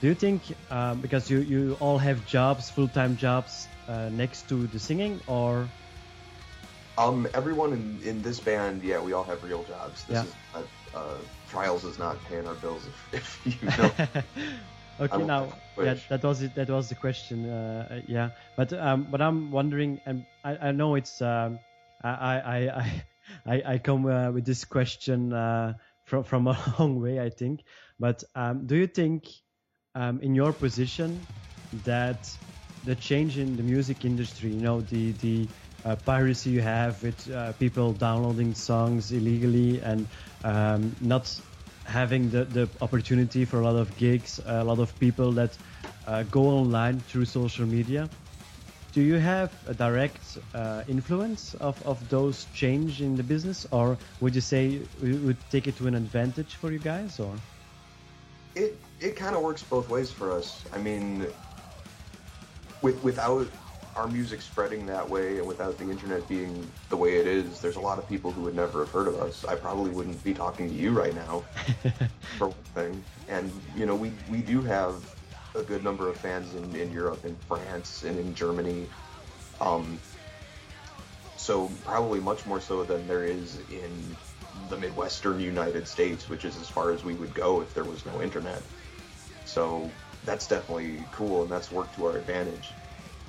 Do 0.00 0.06
you 0.08 0.14
think 0.14 0.42
um, 0.70 1.00
because 1.00 1.28
you, 1.30 1.40
you 1.40 1.76
all 1.80 1.98
have 1.98 2.24
jobs, 2.24 2.70
full 2.70 2.88
time 2.88 3.16
jobs 3.16 3.68
uh, 3.88 4.08
next 4.10 4.48
to 4.48 4.66
the 4.66 4.78
singing, 4.78 5.20
or? 5.26 5.68
Um, 6.98 7.28
everyone 7.34 7.72
in, 7.72 8.00
in 8.04 8.22
this 8.22 8.40
band, 8.40 8.82
yeah, 8.82 9.00
we 9.00 9.12
all 9.12 9.24
have 9.24 9.42
real 9.44 9.64
jobs. 9.64 10.04
This 10.04 10.18
Yeah. 10.18 10.24
is 10.24 10.34
uh, 10.54 10.62
uh, 10.98 11.16
Trials 11.48 11.84
is 11.84 11.98
not 11.98 12.22
paying 12.24 12.46
our 12.46 12.54
bills. 12.54 12.86
If, 13.12 13.40
if 13.46 13.62
you 13.62 13.68
know, 13.78 13.92
okay, 15.00 15.22
now 15.24 15.48
yeah, 15.80 15.94
that 16.08 16.22
was 16.22 16.42
it. 16.42 16.54
That 16.54 16.70
was 16.70 16.88
the 16.88 16.94
question. 16.94 17.48
Uh, 17.48 18.00
yeah, 18.06 18.30
but 18.56 18.72
um, 18.72 19.06
but 19.10 19.20
I'm 19.20 19.50
wondering, 19.50 20.00
and 20.06 20.24
I, 20.44 20.68
I 20.68 20.72
know 20.72 20.94
it's 20.96 21.20
um, 21.22 21.60
I 22.02 22.10
I 22.10 22.58
I 22.58 23.04
I, 23.46 23.62
I 23.74 23.78
come 23.78 24.06
uh, 24.06 24.30
with 24.30 24.44
this 24.44 24.64
question 24.64 25.32
uh, 25.32 25.74
from 26.04 26.24
from 26.24 26.46
a 26.46 26.56
long 26.78 27.00
way, 27.00 27.20
I 27.20 27.30
think. 27.30 27.62
But 27.98 28.24
um, 28.34 28.66
do 28.66 28.76
you 28.76 28.86
think, 28.86 29.26
um, 29.94 30.20
in 30.20 30.34
your 30.34 30.52
position, 30.52 31.26
that 31.72 32.36
the 32.84 32.94
change 32.96 33.38
in 33.38 33.56
the 33.56 33.62
music 33.62 34.04
industry, 34.04 34.50
you 34.52 34.60
know, 34.60 34.80
the 34.82 35.12
the 35.12 35.50
uh, 35.84 35.96
piracy 35.96 36.50
you 36.50 36.60
have 36.60 37.02
with 37.02 37.28
uh, 37.30 37.52
people 37.54 37.92
downloading 37.94 38.54
songs 38.54 39.12
illegally 39.12 39.80
and 39.80 40.08
um, 40.44 40.96
not 41.00 41.40
having 41.84 42.30
the, 42.30 42.44
the 42.44 42.70
opportunity 42.80 43.44
for 43.44 43.60
a 43.60 43.64
lot 43.64 43.76
of 43.76 43.96
gigs, 43.96 44.40
a 44.44 44.64
lot 44.64 44.78
of 44.80 44.98
people 44.98 45.32
that 45.34 45.58
uh, 46.06 46.22
go 46.24 46.48
online 46.48 47.00
through 47.02 47.24
social 47.24 47.66
media. 47.66 48.10
Do 48.92 49.02
you 49.02 49.14
have 49.16 49.52
a 49.66 49.74
direct 49.74 50.38
uh, 50.54 50.82
influence 50.86 51.54
of, 51.54 51.80
of 51.82 52.08
those 52.08 52.46
change 52.46 53.00
in 53.02 53.16
the 53.16 53.22
business, 53.22 53.66
or 53.70 53.98
would 54.20 54.34
you 54.34 54.40
say 54.40 54.88
we 55.00 55.14
would 55.14 55.38
take 55.50 55.66
it 55.66 55.76
to 55.76 55.86
an 55.86 55.94
advantage 55.94 56.54
for 56.56 56.72
you 56.72 56.78
guys, 56.78 57.18
or? 57.20 57.42
it 58.54 58.78
it 59.00 59.16
kind 59.16 59.36
of 59.36 59.42
works 59.42 59.62
both 59.62 59.88
ways 59.88 60.10
for 60.10 60.32
us. 60.32 60.64
I 60.72 60.78
mean, 60.78 61.26
with 62.82 63.02
without 63.02 63.46
our 63.96 64.06
music 64.06 64.40
spreading 64.40 64.86
that 64.86 65.08
way 65.08 65.38
and 65.38 65.46
without 65.46 65.76
the 65.76 65.90
internet 65.90 66.26
being 66.28 66.68
the 66.88 66.96
way 66.96 67.16
it 67.16 67.26
is, 67.26 67.60
there's 67.60 67.76
a 67.76 67.80
lot 67.80 67.98
of 67.98 68.08
people 68.08 68.30
who 68.30 68.42
would 68.42 68.54
never 68.54 68.80
have 68.80 68.90
heard 68.90 69.08
of 69.08 69.20
us. 69.20 69.44
I 69.44 69.56
probably 69.56 69.90
wouldn't 69.90 70.22
be 70.22 70.32
talking 70.32 70.68
to 70.68 70.74
you 70.74 70.92
right 70.92 71.14
now, 71.14 71.44
for 72.38 72.48
one 72.48 72.56
thing. 72.74 73.04
And 73.28 73.50
you 73.76 73.86
know, 73.86 73.94
we 73.94 74.12
we 74.30 74.38
do 74.38 74.62
have 74.62 74.94
a 75.54 75.62
good 75.62 75.82
number 75.82 76.08
of 76.08 76.16
fans 76.16 76.54
in, 76.54 76.76
in 76.76 76.92
Europe, 76.92 77.24
in 77.24 77.36
France, 77.48 78.04
and 78.04 78.18
in 78.18 78.34
Germany. 78.34 78.86
Um, 79.60 79.98
so 81.36 81.70
probably 81.84 82.20
much 82.20 82.46
more 82.46 82.60
so 82.60 82.84
than 82.84 83.06
there 83.08 83.24
is 83.24 83.58
in 83.70 84.16
the 84.68 84.76
Midwestern 84.76 85.40
United 85.40 85.88
States, 85.88 86.28
which 86.28 86.44
is 86.44 86.56
as 86.60 86.68
far 86.68 86.90
as 86.90 87.04
we 87.04 87.14
would 87.14 87.32
go 87.34 87.62
if 87.62 87.74
there 87.74 87.84
was 87.84 88.04
no 88.04 88.20
internet. 88.20 88.62
So 89.48 89.90
that's 90.24 90.46
definitely 90.46 91.02
cool, 91.12 91.42
and 91.42 91.50
that's 91.50 91.72
worked 91.72 91.94
to 91.96 92.06
our 92.06 92.18
advantage. 92.18 92.70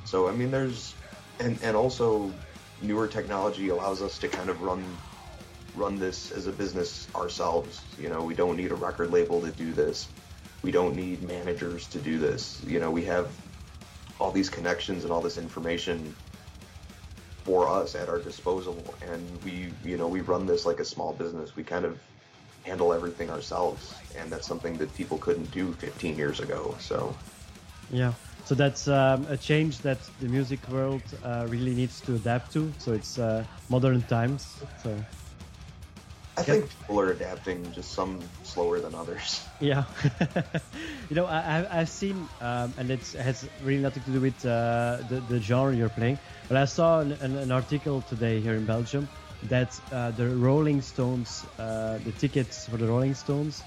So 0.06 0.28
I 0.28 0.34
mean, 0.34 0.52
there's, 0.52 0.94
and 1.40 1.58
and 1.64 1.76
also 1.76 2.32
newer 2.82 3.08
technology 3.08 3.70
allows 3.70 4.02
us 4.02 4.18
to 4.20 4.28
kind 4.28 4.50
of 4.50 4.62
run 4.62 4.84
run 5.76 5.98
this 5.98 6.32
as 6.32 6.48
a 6.48 6.52
business 6.52 7.08
ourselves. 7.16 7.82
You 7.98 8.10
know, 8.10 8.22
we 8.22 8.36
don't 8.36 8.58
need 8.58 8.72
a 8.72 8.76
record 8.76 9.12
label 9.12 9.40
to 9.42 9.52
do 9.52 9.72
this. 9.72 10.10
We 10.62 10.72
don't 10.72 10.96
need 10.96 11.24
managers 11.24 11.88
to 11.88 12.00
do 12.00 12.18
this. 12.18 12.62
You 12.68 12.82
know, 12.82 12.92
we 12.92 13.06
have 13.06 13.32
all 14.20 14.32
these 14.32 14.50
connections 14.50 15.06
and 15.06 15.14
all 15.14 15.22
this 15.22 15.38
information 15.38 16.14
for 17.46 17.70
us 17.70 17.96
at 17.96 18.10
our 18.10 18.20
disposal 18.20 18.94
and 19.02 19.44
we 19.44 19.72
you 19.86 19.98
know 19.98 20.08
we 20.08 20.20
run 20.20 20.46
this 20.46 20.66
like 20.66 20.80
a 20.82 20.86
small 20.86 21.14
business 21.14 21.56
we 21.56 21.64
kind 21.64 21.86
of 21.86 21.98
handle 22.70 22.94
everything 22.94 23.30
ourselves 23.30 23.82
and 24.18 24.32
that's 24.32 24.48
something 24.48 24.78
that 24.78 24.90
people 24.96 25.18
couldn't 25.18 25.50
do 25.52 25.74
15 25.74 26.18
years 26.18 26.40
ago 26.40 26.62
so 26.80 27.14
Yeah. 27.92 28.14
So 28.46 28.56
that's 28.56 28.88
um, 28.88 29.28
a 29.30 29.38
change 29.38 29.80
that 29.80 30.00
the 30.22 30.28
music 30.28 30.60
world 30.70 31.04
uh, 31.24 31.46
really 31.50 31.74
needs 31.76 32.02
to 32.02 32.16
adapt 32.16 32.54
to. 32.54 32.74
So 32.80 32.94
it's 32.94 33.20
uh, 33.20 33.44
modern 33.70 34.02
times. 34.04 34.42
So 34.84 34.90
i 36.38 36.44
think 36.44 36.70
people 36.80 37.00
are 37.00 37.12
adapting 37.12 37.60
just 37.74 37.92
some 37.92 38.18
slower 38.44 38.80
than 38.80 38.96
others 38.96 39.46
Yeah, 39.60 39.84
you 41.10 41.16
know, 41.18 41.26
I, 41.26 41.68
I've 41.70 41.90
seen, 41.90 42.30
um, 42.40 42.74
and 42.78 42.90
it 42.90 43.06
has 43.28 43.46
really 43.62 43.82
nothing 43.82 44.04
to 44.04 44.12
do 44.12 44.22
with 44.22 44.40
uh, 44.46 45.00
the, 45.10 45.20
the 45.28 45.40
genre 45.42 45.76
you're 45.76 45.90
playing, 45.90 46.18
but 46.48 46.56
I 46.56 46.64
saw 46.64 47.02
an, 47.02 47.12
an 47.46 47.52
article 47.52 48.02
today 48.08 48.40
here 48.40 48.56
in 48.56 48.66
Belgium 48.66 49.10
that 49.44 49.80
uh, 49.92 50.12
the 50.12 50.30
Rolling 50.36 50.82
Stones, 50.82 51.46
uh, 51.58 52.00
the 52.00 52.12
tickets 52.12 52.68
for 52.68 52.78
the 52.78 52.88
Rolling 52.88 53.14
Stones, 53.14 53.66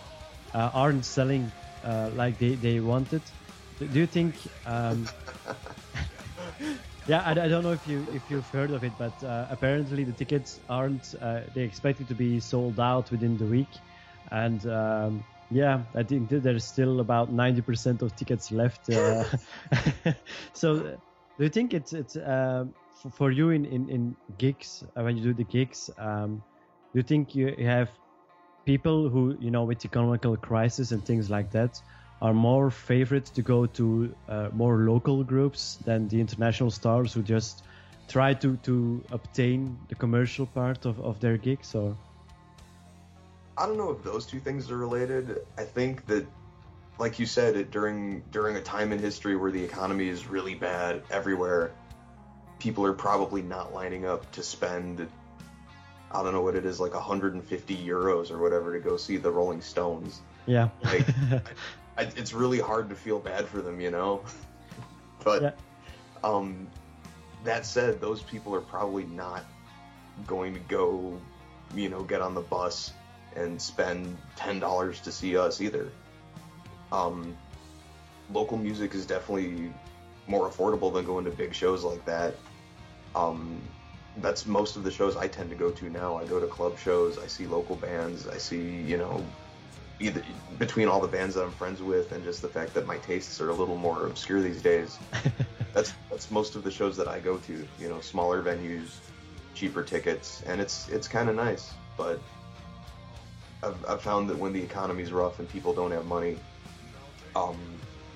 uh, 0.54 0.70
aren't 0.72 1.04
selling 1.04 1.52
uh, 1.82 2.10
like 2.12 2.38
they, 2.38 2.56
they 2.56 2.80
wanted. 2.80 3.30
Do 3.78 3.98
you 3.98 4.06
think? 4.06 4.46
Um, 4.64 5.10
yeah, 7.06 7.22
I, 7.22 7.30
I 7.30 7.48
don't 7.48 7.64
know 7.64 7.72
if 7.72 7.86
you 7.86 8.06
if 8.10 8.30
you've 8.30 8.48
heard 8.50 8.70
of 8.70 8.84
it, 8.84 8.96
but 8.96 9.22
uh, 9.22 9.46
apparently 9.50 10.04
the 10.04 10.12
tickets 10.12 10.58
aren't. 10.68 11.14
Uh, 11.20 11.42
they 11.54 11.62
expected 11.62 12.08
to 12.08 12.14
be 12.14 12.38
sold 12.40 12.78
out 12.78 13.10
within 13.10 13.36
the 13.36 13.46
week, 13.46 13.80
and 14.30 14.64
um, 14.66 15.24
yeah, 15.50 15.84
I 15.94 16.02
think 16.02 16.30
there's 16.30 16.66
still 16.66 17.00
about 17.00 17.32
90% 17.32 18.02
of 18.02 18.14
tickets 18.16 18.50
left. 18.50 18.88
So, 20.54 20.78
do 21.38 21.44
you 21.44 21.48
think 21.48 21.74
it's 21.74 21.92
it's 21.92 22.16
um, 22.16 22.74
for 23.10 23.30
you 23.30 23.50
in 23.50 23.64
in, 23.64 23.88
in 23.88 24.16
gigs 24.38 24.84
uh, 24.96 25.02
when 25.02 25.16
you 25.16 25.22
do 25.22 25.34
the 25.34 25.44
gigs? 25.44 25.90
Um, 25.98 26.42
do 26.92 26.98
you 27.00 27.02
think 27.02 27.34
you 27.34 27.54
have 27.58 27.90
people 28.64 29.08
who 29.08 29.36
you 29.40 29.50
know 29.50 29.64
with 29.64 29.84
economical 29.84 30.36
crisis 30.36 30.92
and 30.92 31.04
things 31.04 31.30
like 31.30 31.50
that 31.50 31.80
are 32.20 32.32
more 32.32 32.70
favorite 32.70 33.26
to 33.26 33.42
go 33.42 33.66
to 33.66 34.14
uh, 34.28 34.48
more 34.52 34.76
local 34.88 35.24
groups 35.24 35.76
than 35.84 36.06
the 36.08 36.20
international 36.20 36.70
stars 36.70 37.12
who 37.12 37.22
just 37.22 37.64
try 38.08 38.32
to 38.34 38.56
to 38.58 39.02
obtain 39.10 39.76
the 39.88 39.94
commercial 39.94 40.46
part 40.46 40.86
of, 40.86 41.00
of 41.00 41.18
their 41.20 41.36
gigs 41.36 41.74
or 41.74 41.96
i 43.58 43.66
don't 43.66 43.76
know 43.76 43.90
if 43.90 44.02
those 44.04 44.26
two 44.26 44.38
things 44.38 44.70
are 44.70 44.76
related 44.76 45.40
i 45.58 45.64
think 45.64 46.06
that 46.06 46.24
like 46.98 47.18
you 47.18 47.26
said 47.26 47.56
it 47.56 47.70
during 47.70 48.22
during 48.30 48.56
a 48.56 48.60
time 48.60 48.92
in 48.92 48.98
history 48.98 49.34
where 49.34 49.50
the 49.50 49.62
economy 49.62 50.08
is 50.08 50.26
really 50.26 50.54
bad 50.54 51.02
everywhere 51.10 51.72
people 52.62 52.86
are 52.86 52.92
probably 52.92 53.42
not 53.42 53.74
lining 53.74 54.06
up 54.06 54.30
to 54.30 54.40
spend 54.40 55.08
I 56.12 56.22
don't 56.22 56.32
know 56.32 56.42
what 56.42 56.54
it 56.54 56.64
is, 56.66 56.78
like 56.78 56.94
150 56.94 57.76
euros 57.76 58.30
or 58.30 58.38
whatever 58.38 58.78
to 58.78 58.80
go 58.80 58.98
see 58.98 59.16
the 59.16 59.30
Rolling 59.30 59.62
Stones. 59.62 60.20
Yeah. 60.44 60.68
Like, 60.84 61.06
I, 61.96 62.02
it's 62.02 62.34
really 62.34 62.60
hard 62.60 62.90
to 62.90 62.94
feel 62.94 63.18
bad 63.18 63.46
for 63.46 63.62
them, 63.62 63.80
you 63.80 63.90
know. 63.90 64.22
but 65.24 65.42
Yeah. 65.42 65.50
um, 66.22 66.68
that 67.44 67.64
said, 67.64 67.98
those 67.98 68.22
people 68.22 68.54
are 68.54 68.60
probably 68.60 69.04
not 69.04 69.42
going 70.26 70.52
to 70.52 70.60
go, 70.60 71.18
you 71.74 71.88
know, 71.88 72.02
get 72.02 72.20
on 72.20 72.34
the 72.34 72.42
bus 72.42 72.92
and 73.34 73.60
spend 73.60 74.18
ten 74.36 74.60
dollars 74.60 75.00
to 75.00 75.10
see 75.10 75.38
us 75.38 75.62
either. 75.62 75.90
Um, 76.92 77.34
local 78.30 78.58
music 78.58 78.94
is 78.94 79.06
definitely 79.06 79.72
more 80.26 80.50
affordable 80.50 80.92
than 80.92 81.06
going 81.06 81.24
to 81.24 81.30
big 81.30 81.54
shows 81.54 81.84
like 81.84 82.04
that. 82.04 82.34
Um, 83.14 83.60
that's 84.18 84.46
most 84.46 84.76
of 84.76 84.84
the 84.84 84.90
shows 84.90 85.16
I 85.16 85.28
tend 85.28 85.50
to 85.50 85.56
go 85.56 85.70
to 85.70 85.88
now. 85.88 86.16
I 86.16 86.24
go 86.24 86.38
to 86.38 86.46
club 86.46 86.78
shows. 86.78 87.18
I 87.18 87.26
see 87.26 87.46
local 87.46 87.76
bands. 87.76 88.28
I 88.28 88.36
see, 88.36 88.82
you 88.82 88.98
know, 88.98 89.24
either 90.00 90.22
between 90.58 90.88
all 90.88 91.00
the 91.00 91.08
bands 91.08 91.34
that 91.34 91.44
I'm 91.44 91.52
friends 91.52 91.80
with 91.80 92.12
and 92.12 92.22
just 92.24 92.42
the 92.42 92.48
fact 92.48 92.74
that 92.74 92.86
my 92.86 92.98
tastes 92.98 93.40
are 93.40 93.50
a 93.50 93.54
little 93.54 93.76
more 93.76 94.06
obscure 94.06 94.40
these 94.40 94.60
days. 94.60 94.98
that's 95.72 95.94
that's 96.10 96.30
most 96.30 96.56
of 96.56 96.64
the 96.64 96.70
shows 96.70 96.96
that 96.96 97.08
I 97.08 97.20
go 97.20 97.38
to. 97.38 97.66
You 97.78 97.88
know, 97.88 98.00
smaller 98.00 98.42
venues, 98.42 98.96
cheaper 99.54 99.82
tickets, 99.82 100.42
and 100.46 100.60
it's 100.60 100.88
it's 100.88 101.08
kind 101.08 101.28
of 101.28 101.36
nice. 101.36 101.72
But 101.96 102.20
I've, 103.62 103.84
I've 103.86 104.02
found 104.02 104.28
that 104.30 104.38
when 104.38 104.52
the 104.52 104.62
economy's 104.62 105.12
rough 105.12 105.38
and 105.38 105.48
people 105.48 105.72
don't 105.72 105.92
have 105.92 106.06
money, 106.06 106.36
um, 107.36 107.58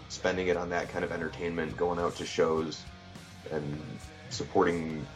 spending 0.08 0.48
it 0.48 0.56
on 0.56 0.68
that 0.70 0.88
kind 0.88 1.04
of 1.04 1.12
entertainment, 1.12 1.76
going 1.76 1.98
out 1.98 2.16
to 2.16 2.26
shows, 2.26 2.82
and 3.52 3.80
supporting 4.30 5.06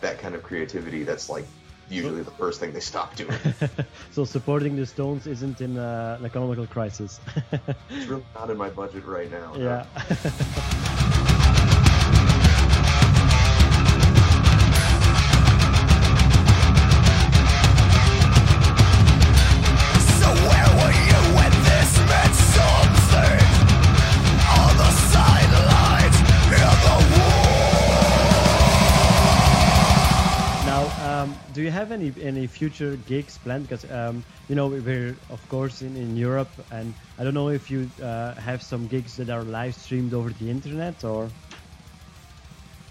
that 0.00 0.18
kind 0.18 0.34
of 0.34 0.42
creativity, 0.42 1.02
that's 1.02 1.28
like 1.28 1.46
usually 1.88 2.22
the 2.22 2.30
first 2.30 2.60
thing 2.60 2.72
they 2.72 2.80
stop 2.80 3.14
doing. 3.16 3.38
so 4.10 4.24
supporting 4.24 4.76
the 4.76 4.86
Stones 4.86 5.26
isn't 5.26 5.60
in 5.60 5.76
uh, 5.78 6.16
an 6.18 6.26
economical 6.26 6.66
crisis. 6.66 7.20
it's 7.90 8.06
really 8.06 8.24
not 8.34 8.50
in 8.50 8.56
my 8.56 8.70
budget 8.70 9.04
right 9.04 9.30
now. 9.30 9.54
yeah. 9.56 9.86
So 10.14 11.18
have 31.82 31.92
any 31.92 32.12
any 32.22 32.46
future 32.46 32.96
gigs 33.10 33.38
planned? 33.38 33.64
Because 33.68 33.84
um, 33.90 34.24
you 34.48 34.54
know 34.54 34.66
we're 34.68 35.16
of 35.36 35.42
course 35.48 35.82
in, 35.82 35.96
in 35.96 36.16
Europe, 36.16 36.52
and 36.70 36.94
I 37.18 37.24
don't 37.24 37.34
know 37.34 37.50
if 37.60 37.70
you 37.70 37.90
uh, 38.02 38.34
have 38.48 38.62
some 38.62 38.86
gigs 38.86 39.16
that 39.16 39.30
are 39.30 39.44
live 39.58 39.74
streamed 39.74 40.14
over 40.14 40.30
the 40.30 40.48
internet 40.50 41.04
or. 41.04 41.28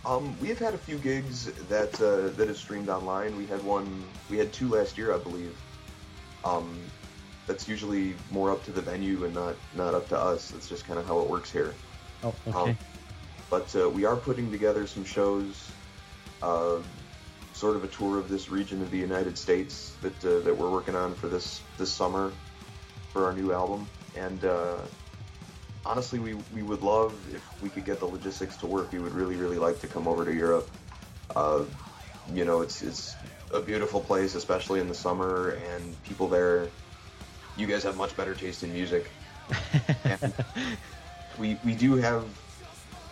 Um, 0.04 0.36
we've 0.42 0.58
had 0.58 0.74
a 0.74 0.80
few 0.80 0.98
gigs 0.98 1.46
that 1.70 1.94
uh, 2.02 2.36
that 2.38 2.48
is 2.50 2.58
streamed 2.58 2.90
online. 2.90 3.38
We 3.38 3.46
had 3.46 3.62
one, 3.64 3.88
we 4.32 4.38
had 4.38 4.52
two 4.52 4.68
last 4.68 4.98
year, 4.98 5.14
I 5.14 5.20
believe. 5.20 5.56
Um, 6.44 6.68
that's 7.46 7.68
usually 7.68 8.16
more 8.32 8.50
up 8.52 8.66
to 8.66 8.72
the 8.72 8.82
venue 8.82 9.26
and 9.26 9.34
not 9.34 9.56
not 9.76 9.94
up 9.94 10.10
to 10.10 10.18
us. 10.18 10.52
That's 10.52 10.68
just 10.68 10.88
kind 10.88 11.00
of 11.00 11.06
how 11.06 11.20
it 11.22 11.30
works 11.30 11.52
here. 11.52 11.74
Oh, 12.24 12.34
okay. 12.48 12.72
Um, 12.72 12.78
but 13.50 13.76
uh, 13.76 13.90
we 13.90 14.06
are 14.06 14.16
putting 14.16 14.50
together 14.50 14.88
some 14.88 15.06
shows, 15.06 15.70
uh, 16.42 16.78
sort 17.62 17.76
of 17.76 17.84
a 17.84 17.88
tour 17.90 18.18
of 18.18 18.28
this 18.28 18.50
region 18.50 18.82
of 18.82 18.90
the 18.90 18.98
United 18.98 19.38
States 19.38 19.94
that 20.02 20.26
uh, 20.26 20.40
that 20.40 20.58
we're 20.58 20.72
working 20.72 20.96
on 20.96 21.14
for 21.14 21.28
this 21.28 21.62
this 21.78 21.92
summer 21.92 22.32
for 23.14 23.24
our 23.26 23.34
new 23.34 23.54
album. 23.54 23.88
And 24.18 24.44
uh, 24.44 24.78
honestly, 25.86 26.18
we 26.18 26.34
we 26.56 26.64
would 26.64 26.82
love 26.82 27.14
if 27.36 27.44
we 27.62 27.70
could 27.70 27.86
get 27.86 28.00
the 28.00 28.08
logistics 28.08 28.58
to 28.58 28.66
work. 28.66 28.92
We 28.92 28.98
would 28.98 29.14
really 29.14 29.36
really 29.36 29.60
like 29.60 29.80
to 29.82 29.88
come 29.88 30.08
over 30.08 30.26
to 30.26 30.34
Europe. 30.34 30.68
Uh, 31.36 31.64
you 32.34 32.46
know, 32.46 32.62
it's 32.62 32.82
it's 32.82 33.16
a 33.54 33.62
beautiful 33.62 34.02
place, 34.02 34.34
especially 34.34 34.80
in 34.80 34.88
the 34.88 34.96
summer, 34.96 35.60
and 35.70 36.04
people 36.04 36.28
there. 36.28 36.68
You 37.58 37.68
guys 37.68 37.84
have 37.84 37.96
much 37.96 38.18
better 38.18 38.34
taste 38.34 38.64
in 38.64 38.74
music. 38.74 39.06
we 41.38 41.60
we 41.64 41.76
do 41.76 41.96
have 41.98 42.26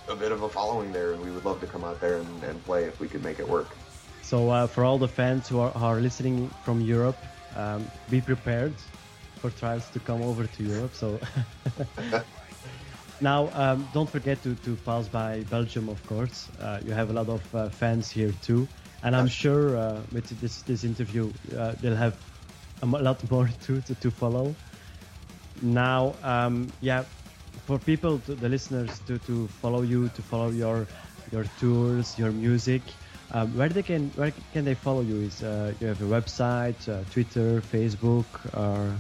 a 0.07 0.15
bit 0.15 0.31
of 0.31 0.41
a 0.41 0.49
following 0.49 0.91
there, 0.91 1.11
and 1.13 1.21
we 1.21 1.29
would 1.29 1.45
love 1.45 1.61
to 1.61 1.67
come 1.67 1.83
out 1.83 2.01
there 2.01 2.17
and, 2.17 2.43
and 2.43 2.65
play 2.65 2.85
if 2.85 2.99
we 2.99 3.07
could 3.07 3.23
make 3.23 3.37
it 3.37 3.47
work. 3.47 3.69
So 4.29 4.51
uh, 4.51 4.67
for 4.67 4.83
all 4.83 4.99
the 4.99 5.07
fans 5.07 5.49
who 5.49 5.57
are, 5.59 5.71
are 5.75 5.99
listening 5.99 6.49
from 6.63 6.81
Europe, 6.81 7.17
um, 7.55 7.89
be 8.11 8.21
prepared 8.21 8.75
for 9.41 9.49
trials 9.49 9.89
to 9.89 9.99
come 9.99 10.21
over 10.21 10.45
to 10.45 10.63
Europe. 10.63 10.93
So 10.93 11.19
now, 13.21 13.49
um, 13.55 13.89
don't 13.91 14.07
forget 14.07 14.43
to, 14.43 14.53
to 14.53 14.75
pass 14.85 15.07
by 15.07 15.41
Belgium, 15.49 15.89
of 15.89 16.05
course. 16.05 16.47
Uh, 16.61 16.79
you 16.85 16.91
have 16.91 17.09
a 17.09 17.13
lot 17.13 17.27
of 17.27 17.55
uh, 17.55 17.69
fans 17.69 18.11
here 18.11 18.31
too, 18.43 18.67
and 19.01 19.15
I'm 19.15 19.27
sure 19.27 19.75
uh, 19.75 19.99
with 20.11 20.29
this 20.39 20.61
this 20.61 20.83
interview 20.83 21.33
uh, 21.57 21.73
they'll 21.81 21.95
have 21.95 22.13
a 22.83 22.85
lot 22.85 23.17
more 23.31 23.49
to 23.65 23.81
to, 23.81 23.95
to 23.95 24.11
follow. 24.11 24.53
Now, 25.63 26.13
um, 26.21 26.71
yeah, 26.81 27.03
for 27.65 27.79
people, 27.79 28.19
to, 28.19 28.35
the 28.35 28.47
listeners, 28.47 28.99
to, 29.07 29.17
to 29.25 29.47
follow 29.59 29.81
you, 29.81 30.09
to 30.09 30.21
follow 30.21 30.51
your 30.51 30.85
your 31.31 31.45
tours, 31.59 32.13
your 32.19 32.31
music. 32.31 32.83
Um, 33.31 33.55
where 33.55 33.69
they 33.69 33.83
can 33.83 34.09
where 34.15 34.33
can 34.53 34.65
they 34.65 34.73
follow 34.73 35.01
you? 35.01 35.21
Is 35.21 35.43
uh, 35.43 35.73
you 35.79 35.87
have 35.87 36.01
a 36.01 36.05
website, 36.05 36.81
uh, 36.89 37.03
Twitter, 37.11 37.61
Facebook, 37.61 38.25
or 38.57 38.95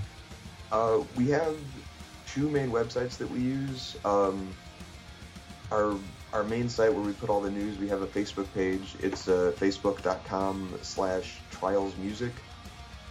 Uh, 0.71 1.01
we 1.15 1.29
have 1.29 1.57
two 2.27 2.47
main 2.47 2.69
websites 2.69 3.17
that 3.17 3.29
we 3.31 3.39
use. 3.39 3.97
Um, 4.05 4.53
our 5.71 5.95
our 6.31 6.43
main 6.43 6.69
site 6.69 6.93
where 6.93 7.01
we 7.01 7.13
put 7.13 7.29
all 7.29 7.41
the 7.41 7.49
news. 7.49 7.79
We 7.79 7.87
have 7.89 8.03
a 8.03 8.07
Facebook 8.07 8.45
page. 8.53 8.95
It's 9.01 9.27
uh, 9.27 9.51
facebook.com 9.57 10.77
slash 10.83 11.39
trials 11.49 11.97
music, 11.97 12.33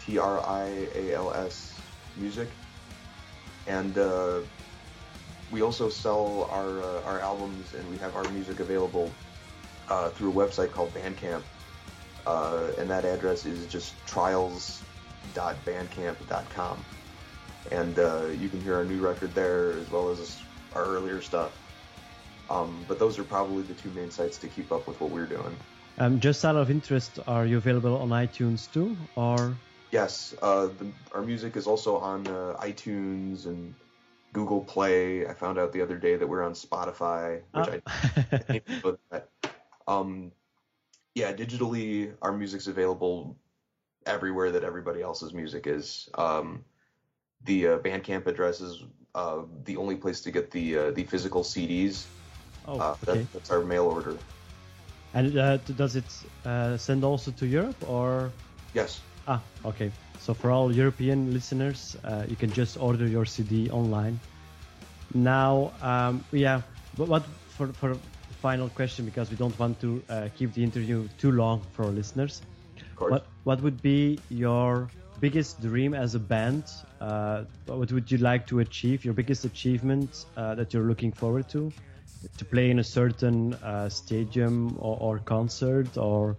T 0.07 0.19
R 0.19 0.39
I 0.39 0.87
A 0.95 1.15
L 1.15 1.33
S 1.35 1.75
music, 2.17 2.49
and 3.67 3.99
uh, 3.99 4.39
we 5.51 5.63
also 5.63 5.89
sell 5.89 6.49
our 6.53 6.85
our 7.11 7.19
albums 7.21 7.75
and 7.75 7.91
we 7.91 7.97
have 7.99 8.15
our 8.15 8.29
music 8.31 8.61
available 8.61 9.11
uh, 9.91 10.09
through 10.11 10.31
a 10.31 10.35
website 10.35 10.71
called 10.71 10.93
Bandcamp, 10.95 11.43
uh, 12.27 12.69
and 12.79 12.89
that 12.91 13.05
address 13.05 13.47
is 13.47 13.67
just 13.67 13.95
trials.bandcamp.com 14.07 16.85
and 17.71 17.99
uh, 17.99 18.27
you 18.41 18.49
can 18.49 18.61
hear 18.63 18.75
our 18.77 18.85
new 18.85 18.99
record 18.99 19.35
there 19.35 19.73
as 19.73 19.91
well 19.91 20.09
as 20.11 20.39
our 20.75 20.85
earlier 20.85 21.21
stuff. 21.21 21.57
Um, 22.51 22.83
but 22.89 22.99
those 22.99 23.19
are 23.19 23.25
probably 23.25 23.63
the 23.63 23.75
two 23.75 23.91
main 23.91 24.11
sites 24.11 24.39
to 24.39 24.49
keep 24.49 24.73
up 24.73 24.89
with 24.89 24.99
what 25.01 25.11
we're 25.11 25.27
doing. 25.27 25.55
um, 25.99 26.19
just 26.19 26.45
out 26.45 26.57
of 26.57 26.71
interest, 26.71 27.19
are 27.27 27.45
you 27.45 27.59
available 27.59 27.97
on 27.99 28.09
iTunes 28.09 28.71
too, 28.73 28.97
or 29.17 29.57
Yes, 29.91 30.35
uh, 30.43 30.67
the, 30.67 30.87
our 31.15 31.23
music 31.23 31.57
is 31.57 31.67
also 31.67 31.97
on 31.97 32.27
uh, 32.27 32.57
iTunes 32.61 33.47
and 33.47 33.75
Google 34.35 34.61
Play. 34.61 35.27
I 35.27 35.33
found 35.35 35.59
out 35.59 35.73
the 35.73 35.81
other 35.83 35.97
day 35.97 36.17
that 36.17 36.27
we're 36.27 36.43
on 36.43 36.53
Spotify, 36.53 37.41
which 37.53 37.69
I 37.69 37.81
Ah. 37.87 38.15
didn't 38.31 38.57
even 38.57 38.81
know 38.85 38.99
that. 39.11 39.29
Um, 39.89 40.33
yeah, 41.15 41.33
digitally, 41.33 42.13
our 42.23 42.33
music's 42.33 42.69
available 42.69 43.37
everywhere 44.07 44.53
that 44.53 44.63
everybody 44.63 45.03
else's 45.03 45.33
music 45.33 45.67
is. 45.67 46.09
Um, 46.15 46.65
the 47.45 47.67
uh, 47.67 47.79
Bandcamp 47.79 48.27
address 48.27 48.61
is 48.61 48.85
uh, 49.15 49.43
the 49.65 49.77
only 49.77 49.97
place 49.97 50.21
to 50.23 50.31
get 50.31 50.51
the 50.51 50.79
uh, 50.79 50.91
the 50.93 51.05
physical 51.05 51.43
CDs. 51.43 52.07
oh, 52.67 52.79
Uh, 52.79 52.95
okay. 53.03 53.21
that, 53.21 53.33
that's 53.33 53.51
our 53.51 53.65
mail 53.65 53.87
order. 53.87 54.17
And 55.15 55.37
uh, 55.39 55.57
does 55.77 55.97
it 55.97 56.05
uh, 56.45 56.77
send 56.77 57.03
also 57.03 57.31
to 57.33 57.47
Europe 57.47 57.77
or? 57.89 58.31
Yes. 58.75 59.01
Ah, 59.27 59.41
okay. 59.65 59.91
So 60.21 60.35
for 60.35 60.51
all 60.51 60.71
European 60.73 61.33
listeners, 61.33 61.97
uh, 62.05 62.25
you 62.29 62.37
can 62.37 62.53
just 62.53 62.77
order 62.77 63.07
your 63.07 63.25
CD 63.25 63.71
online. 63.71 64.21
Now, 65.15 65.73
um, 65.81 66.23
yeah, 66.33 66.61
but 66.97 67.09
what 67.09 67.25
for 67.57 67.69
for 67.73 67.97
final 68.41 68.69
question 68.69 69.05
because 69.05 69.31
we 69.31 69.37
don't 69.37 69.59
want 69.59 69.81
to 69.81 70.03
uh, 70.09 70.29
keep 70.35 70.53
the 70.53 70.63
interview 70.63 71.09
too 71.19 71.33
long 71.33 71.67
for 71.73 71.85
our 71.85 71.93
listeners. 71.93 72.41
What 72.99 73.27
what 73.45 73.63
would 73.63 73.81
be 73.83 74.19
your 74.29 74.89
biggest 75.21 75.61
dream 75.61 75.95
as 75.95 76.15
a 76.15 76.19
band? 76.19 76.65
Uh, 77.01 77.45
what 77.67 77.91
would 77.93 78.11
you 78.11 78.19
like 78.19 78.47
to 78.49 78.61
achieve? 78.61 79.05
Your 79.05 79.15
biggest 79.15 79.45
achievement 79.45 80.27
uh, 80.37 80.55
that 80.55 80.73
you're 80.73 80.89
looking 80.89 81.13
forward 81.13 81.49
to? 81.51 81.73
To 82.37 82.45
play 82.45 82.71
in 82.71 82.79
a 82.81 82.85
certain 82.85 83.55
uh, 83.55 83.89
stadium 83.89 84.77
or, 84.79 84.97
or 85.01 85.19
concert, 85.21 85.97
or 85.97 86.37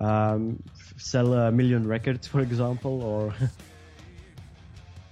um, 0.00 0.62
sell 0.96 1.32
a 1.32 1.50
million 1.50 1.86
records, 1.86 2.26
for 2.26 2.40
example, 2.40 3.02
or 3.02 3.34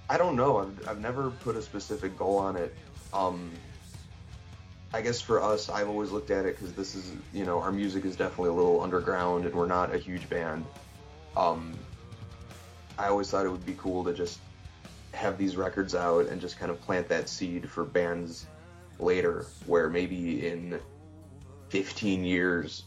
I 0.09 0.17
don't 0.17 0.35
know. 0.35 0.59
I've, 0.59 0.87
I've 0.87 0.99
never 0.99 1.31
put 1.31 1.55
a 1.55 1.61
specific 1.61 2.15
goal 2.17 2.37
on 2.37 2.55
it. 2.55 2.75
Um, 3.13 3.51
I 4.93 5.01
guess 5.01 5.19
for 5.19 5.41
us, 5.41 5.69
I've 5.69 5.89
always 5.89 6.11
looked 6.11 6.29
at 6.29 6.45
it 6.45 6.55
because 6.55 6.71
this 6.73 6.93
is, 6.93 7.11
you 7.33 7.45
know, 7.45 7.59
our 7.59 7.71
music 7.71 8.05
is 8.05 8.15
definitely 8.15 8.49
a 8.49 8.53
little 8.53 8.81
underground 8.81 9.45
and 9.45 9.55
we're 9.55 9.65
not 9.65 9.93
a 9.93 9.97
huge 9.97 10.29
band. 10.29 10.65
Um, 11.35 11.73
I 12.97 13.07
always 13.07 13.31
thought 13.31 13.45
it 13.45 13.49
would 13.49 13.65
be 13.65 13.75
cool 13.75 14.03
to 14.03 14.13
just 14.13 14.39
have 15.15 15.39
these 15.39 15.57
records 15.57 15.95
out 15.95 16.27
and 16.27 16.39
just 16.39 16.59
kind 16.59 16.69
of 16.71 16.79
plant 16.81 17.09
that 17.09 17.27
seed 17.27 17.67
for 17.67 17.85
bands 17.85 18.45
later, 18.99 19.47
where 19.65 19.89
maybe 19.89 20.47
in 20.47 20.79
15 21.69 22.23
years, 22.23 22.83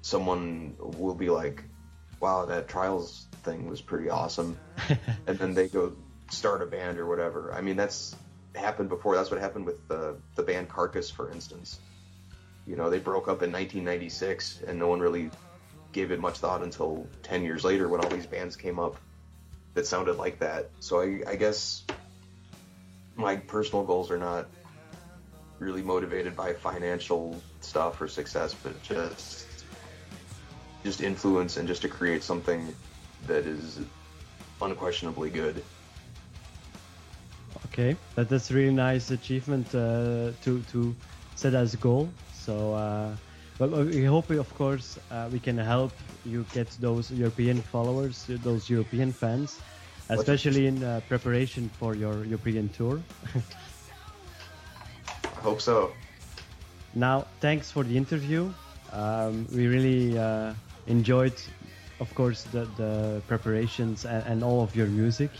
someone 0.00 0.74
will 0.78 1.14
be 1.14 1.28
like, 1.28 1.62
"Wow, 2.20 2.46
that 2.46 2.68
Trials 2.68 3.26
thing 3.42 3.68
was 3.68 3.82
pretty 3.82 4.08
awesome," 4.08 4.56
and 5.26 5.38
then 5.38 5.52
they 5.52 5.68
go 5.68 5.92
start 6.30 6.62
a 6.62 6.66
band 6.66 6.98
or 6.98 7.06
whatever. 7.06 7.52
I 7.52 7.60
mean, 7.60 7.76
that's 7.76 8.16
happened 8.56 8.88
before. 8.88 9.16
That's 9.16 9.30
what 9.30 9.40
happened 9.40 9.66
with 9.66 9.86
the 9.88 10.16
the 10.34 10.42
band 10.42 10.68
Carcass, 10.68 11.10
for 11.10 11.30
instance. 11.30 11.80
You 12.66 12.76
know, 12.76 12.88
they 12.88 12.98
broke 12.98 13.24
up 13.24 13.42
in 13.42 13.52
1996, 13.52 14.62
and 14.66 14.78
no 14.78 14.88
one 14.88 15.00
really 15.00 15.30
gave 15.92 16.10
it 16.10 16.20
much 16.20 16.38
thought 16.38 16.62
until 16.62 17.06
10 17.22 17.44
years 17.44 17.62
later 17.62 17.88
when 17.88 18.00
all 18.00 18.10
these 18.10 18.26
bands 18.26 18.56
came 18.56 18.80
up 18.80 18.96
that 19.74 19.86
sounded 19.86 20.16
like 20.16 20.38
that. 20.40 20.70
So 20.80 21.00
I, 21.00 21.22
I 21.26 21.36
guess 21.36 21.84
my 23.16 23.36
personal 23.36 23.84
goals 23.84 24.10
are 24.10 24.18
not 24.18 24.48
really 25.58 25.82
motivated 25.82 26.34
by 26.34 26.52
financial 26.52 27.40
stuff 27.60 28.00
or 28.00 28.08
success, 28.08 28.54
but 28.54 28.80
just 28.82 29.64
just 30.84 31.00
influence 31.00 31.56
and 31.56 31.66
just 31.66 31.80
to 31.82 31.88
create 31.88 32.22
something 32.22 32.74
that 33.26 33.46
is 33.46 33.80
unquestionably 34.60 35.30
good. 35.30 35.62
Okay, 37.74 37.96
that, 38.14 38.28
that's 38.28 38.52
a 38.52 38.54
really 38.54 38.72
nice 38.72 39.10
achievement 39.10 39.66
uh, 39.74 40.30
to 40.44 40.62
to 40.70 40.94
set 41.34 41.54
as 41.54 41.74
a 41.74 41.76
goal. 41.76 42.08
So, 42.32 42.72
uh, 42.72 43.16
well, 43.58 43.82
we 43.82 44.04
hope, 44.04 44.30
of 44.30 44.54
course, 44.54 44.96
uh, 45.10 45.28
we 45.32 45.40
can 45.40 45.58
help 45.58 45.90
you 46.24 46.46
get 46.54 46.70
those 46.78 47.10
European 47.10 47.60
followers, 47.60 48.26
those 48.44 48.70
European 48.70 49.10
fans, 49.10 49.58
especially 50.08 50.68
in 50.68 50.84
uh, 50.84 51.00
preparation 51.08 51.68
for 51.80 51.96
your 51.96 52.24
European 52.24 52.68
tour. 52.68 53.02
I 55.24 55.40
Hope 55.42 55.60
so. 55.60 55.90
Now, 56.94 57.26
thanks 57.40 57.72
for 57.72 57.82
the 57.82 57.96
interview. 57.96 58.52
Um, 58.92 59.48
we 59.52 59.66
really 59.66 60.16
uh, 60.16 60.54
enjoyed, 60.86 61.34
of 61.98 62.14
course, 62.14 62.44
the, 62.44 62.68
the 62.76 63.20
preparations 63.26 64.04
and, 64.04 64.22
and 64.28 64.44
all 64.44 64.62
of 64.62 64.76
your 64.76 64.86
music. 64.86 65.30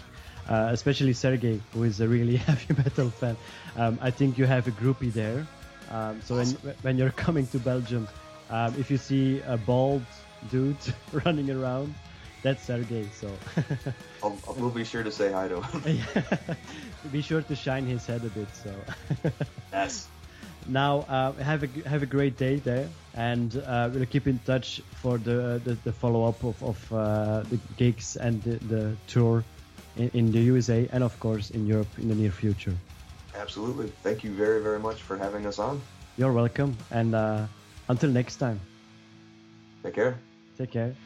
Uh, 0.48 0.68
especially 0.72 1.14
Sergey, 1.14 1.60
who 1.72 1.84
is 1.84 2.00
a 2.00 2.08
really 2.08 2.36
heavy 2.48 2.74
metal 2.74 3.10
fan. 3.10 3.36
Um, 3.76 3.98
I 4.02 4.10
think 4.10 4.36
you 4.36 4.44
have 4.44 4.68
a 4.68 4.72
groupie 4.72 5.12
there. 5.12 5.46
Um, 5.90 6.20
so 6.22 6.36
when, 6.36 6.48
when 6.82 6.98
you're 6.98 7.10
coming 7.26 7.46
to 7.48 7.58
Belgium, 7.58 8.08
um, 8.50 8.74
if 8.78 8.90
you 8.90 8.98
see 8.98 9.40
a 9.46 9.56
bald 9.56 10.04
dude 10.50 10.76
running 11.24 11.50
around, 11.50 11.94
that's 12.42 12.62
Sergey. 12.62 13.08
So 13.14 13.30
I'll, 14.22 14.38
we'll 14.56 14.68
be 14.68 14.84
sure 14.84 15.02
to 15.02 15.10
say 15.10 15.32
hi 15.32 15.48
to 15.48 15.62
him. 15.62 16.00
be 17.10 17.22
sure 17.22 17.40
to 17.40 17.56
shine 17.56 17.86
his 17.86 18.04
head 18.04 18.22
a 18.22 18.28
bit. 18.28 18.48
So 18.54 18.70
yes. 19.72 20.06
now 20.68 21.06
uh, 21.08 21.32
have 21.32 21.62
a 21.62 21.88
have 21.88 22.02
a 22.02 22.06
great 22.06 22.36
day 22.36 22.56
there, 22.56 22.86
and 23.14 23.56
uh, 23.66 23.88
we'll 23.92 24.04
keep 24.04 24.26
in 24.26 24.38
touch 24.44 24.82
for 25.00 25.16
the 25.16 25.58
the, 25.64 25.78
the 25.84 25.92
follow 25.92 26.28
up 26.28 26.44
of, 26.44 26.62
of 26.62 26.92
uh, 26.92 27.40
the 27.48 27.58
gigs 27.78 28.16
and 28.16 28.42
the, 28.42 28.56
the 28.66 28.96
tour 29.06 29.42
in, 29.96 30.08
in 30.14 30.32
the 30.32 30.40
USA 30.52 30.88
and 30.92 31.02
of 31.04 31.18
course 31.18 31.50
in 31.50 31.66
Europe 31.66 31.98
in 31.98 32.08
the 32.08 32.14
near 32.14 32.30
future. 32.32 32.76
Absolutely. 33.34 33.88
Thank 34.02 34.24
you 34.24 34.34
very, 34.34 34.62
very 34.62 34.78
much 34.78 35.02
for 35.02 35.16
having 35.18 35.46
us 35.46 35.58
on. 35.58 35.82
You're 36.16 36.32
welcome, 36.32 36.76
and 36.90 37.14
uh, 37.14 37.46
until 37.88 38.10
next 38.10 38.36
time, 38.36 38.60
Take 39.84 39.94
care. 39.94 40.24
take 40.56 40.70
care. 40.72 40.96